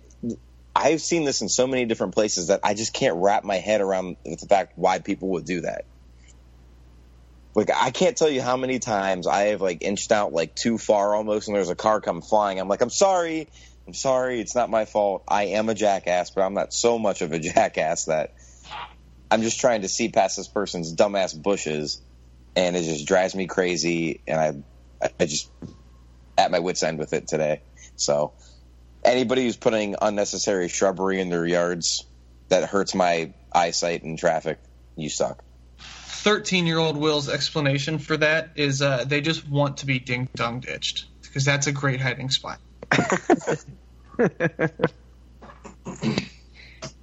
[0.75, 3.81] I've seen this in so many different places that I just can't wrap my head
[3.81, 5.85] around the fact why people would do that.
[7.56, 10.78] Like I can't tell you how many times I have like inched out like too
[10.78, 12.60] far almost, and there's a car come flying.
[12.60, 13.49] I'm like, I'm sorry,
[13.88, 15.24] I'm sorry, it's not my fault.
[15.28, 18.32] I am a jackass, but I'm not so much of a jackass that
[19.30, 22.02] I'm just trying to see past this person's dumbass bushes,
[22.56, 24.24] and it just drives me crazy.
[24.28, 24.66] And
[25.02, 25.52] I, I just
[26.38, 27.64] at my wits end with it today.
[27.95, 28.34] So
[29.06, 32.06] anybody who's putting unnecessary shrubbery in their yards
[32.49, 34.60] that hurts my eyesight in traffic,
[34.95, 35.43] you suck.
[36.24, 40.28] 13 year old Will's explanation for that is uh, they just want to be ding
[40.36, 42.59] dong ditched because that's a great hiding spot.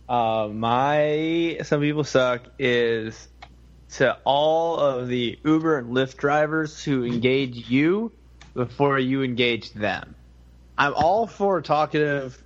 [0.09, 3.29] Uh, my some people suck is
[3.91, 8.13] to all of the Uber and Lyft drivers who engage you
[8.55, 10.17] before you engage them.
[10.79, 12.43] I'm all for a talkative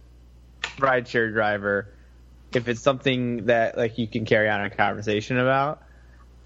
[0.81, 1.95] rideshare driver
[2.53, 5.83] if it's something that like you can carry on a conversation about.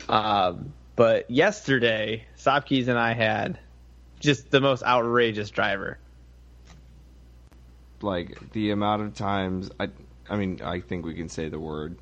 [0.09, 3.59] Um, but yesterday, Sopkeys and I had
[4.21, 5.99] just the most outrageous driver.
[8.03, 9.89] like the amount of times I
[10.29, 11.97] I mean I think we can say the word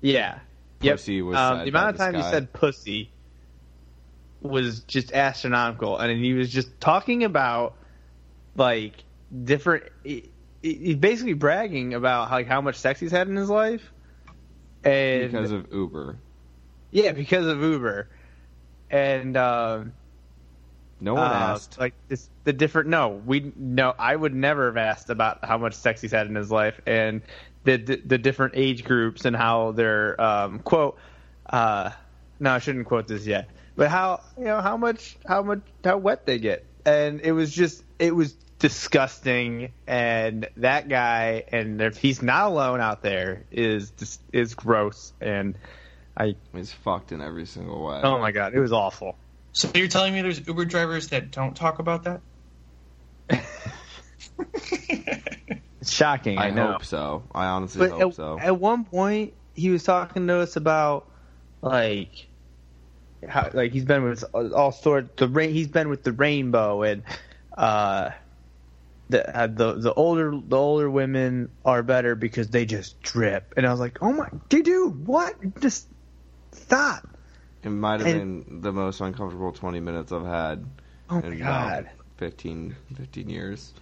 [0.00, 0.38] Yeah.
[0.80, 0.94] Yep.
[0.96, 3.10] Pussy was um, the amount of times time he said pussy
[4.40, 7.74] was just astronomical, and he was just talking about
[8.56, 8.94] like
[9.44, 9.84] different.
[10.02, 10.30] He,
[10.62, 13.92] he- he's basically bragging about like how much sex he's had in his life,
[14.82, 16.16] and because of Uber.
[16.90, 18.08] Yeah, because of Uber,
[18.90, 19.92] and um,
[21.00, 21.78] No one uh, asked.
[21.78, 22.88] like this, the different.
[22.88, 23.94] No, we no.
[23.98, 27.22] I would never have asked about how much sex he's had in his life and
[27.64, 30.98] the the, the different age groups and how they're um, quote.
[31.48, 31.90] Uh,
[32.38, 33.48] no, I shouldn't quote this yet.
[33.76, 37.52] But how you know how much how much how wet they get, and it was
[37.52, 39.72] just it was disgusting.
[39.86, 45.12] And that guy, and if he's not alone out there, is just, is gross.
[45.20, 45.56] And
[46.16, 48.00] I He's fucked in every single way.
[48.02, 49.16] oh my god, it was awful.
[49.52, 52.20] So you're telling me there's Uber drivers that don't talk about that?
[55.80, 56.36] It's shocking.
[56.36, 56.72] I, I know.
[56.72, 57.22] hope so.
[57.34, 58.38] I honestly But hope at, so.
[58.38, 61.08] at one point, he was talking to us about
[61.62, 62.28] like
[63.26, 65.52] how like he's been with all sorts the rain.
[65.54, 67.02] He's been with the rainbow and
[67.56, 68.10] uh
[69.08, 73.54] the uh, the the older the older women are better because they just drip.
[73.56, 75.34] And I was like, oh my, dude, what?
[75.60, 75.88] Just
[76.52, 77.06] stop.
[77.62, 80.64] It might have and- been the most uncomfortable 20 minutes I've had
[81.10, 83.72] Oh my in god, about 15, 15 years.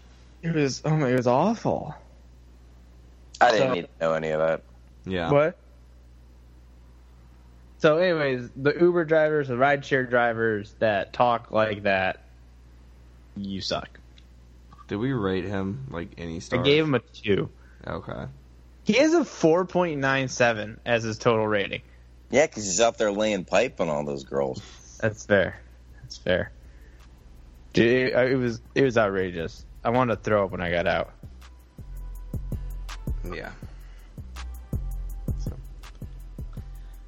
[0.43, 1.95] it was oh my, it was awful.
[3.41, 4.63] I didn't So- need to know any of that.
[5.07, 5.31] Yeah.
[5.31, 5.57] What?
[7.79, 12.25] So, anyways, the Uber drivers, the rideshare drivers that talk like that,
[13.37, 14.01] you suck.
[14.89, 16.61] Did we rate him like any stars?
[16.61, 17.49] I gave him a two.
[17.87, 18.25] Okay.
[18.83, 21.83] He has a four point nine seven as his total rating.
[22.31, 24.61] Yeah, because he's out there laying pipe on all those girls.
[25.01, 25.61] That's fair.
[26.03, 26.53] That's fair.
[27.73, 29.65] Dude, it, it was it was outrageous.
[29.85, 31.13] I wanted to throw up when I got out.
[33.33, 33.51] Yeah.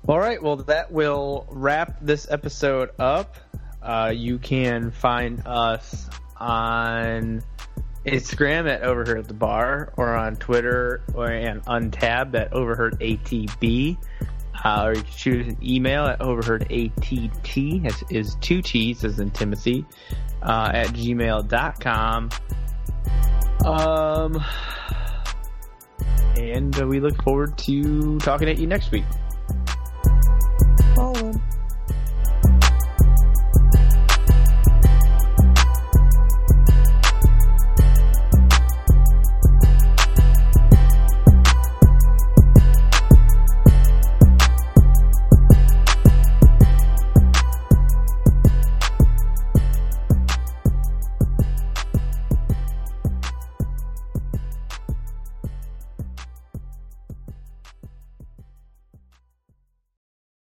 [0.08, 3.36] All right, well, that will wrap this episode up.
[3.80, 7.44] Uh, you can find us on
[8.04, 13.98] Instagram at Overheard at the Bar or on Twitter or and Untappd at Overheard ATB
[14.64, 19.30] uh, or you can shoot an email at overheardatt, as is two T's as in
[19.30, 19.84] Timothy,
[20.42, 22.30] uh, at gmail.com.
[23.64, 24.44] Um,
[26.36, 29.04] and we look forward to talking at you next week.
[30.94, 31.32] Follow.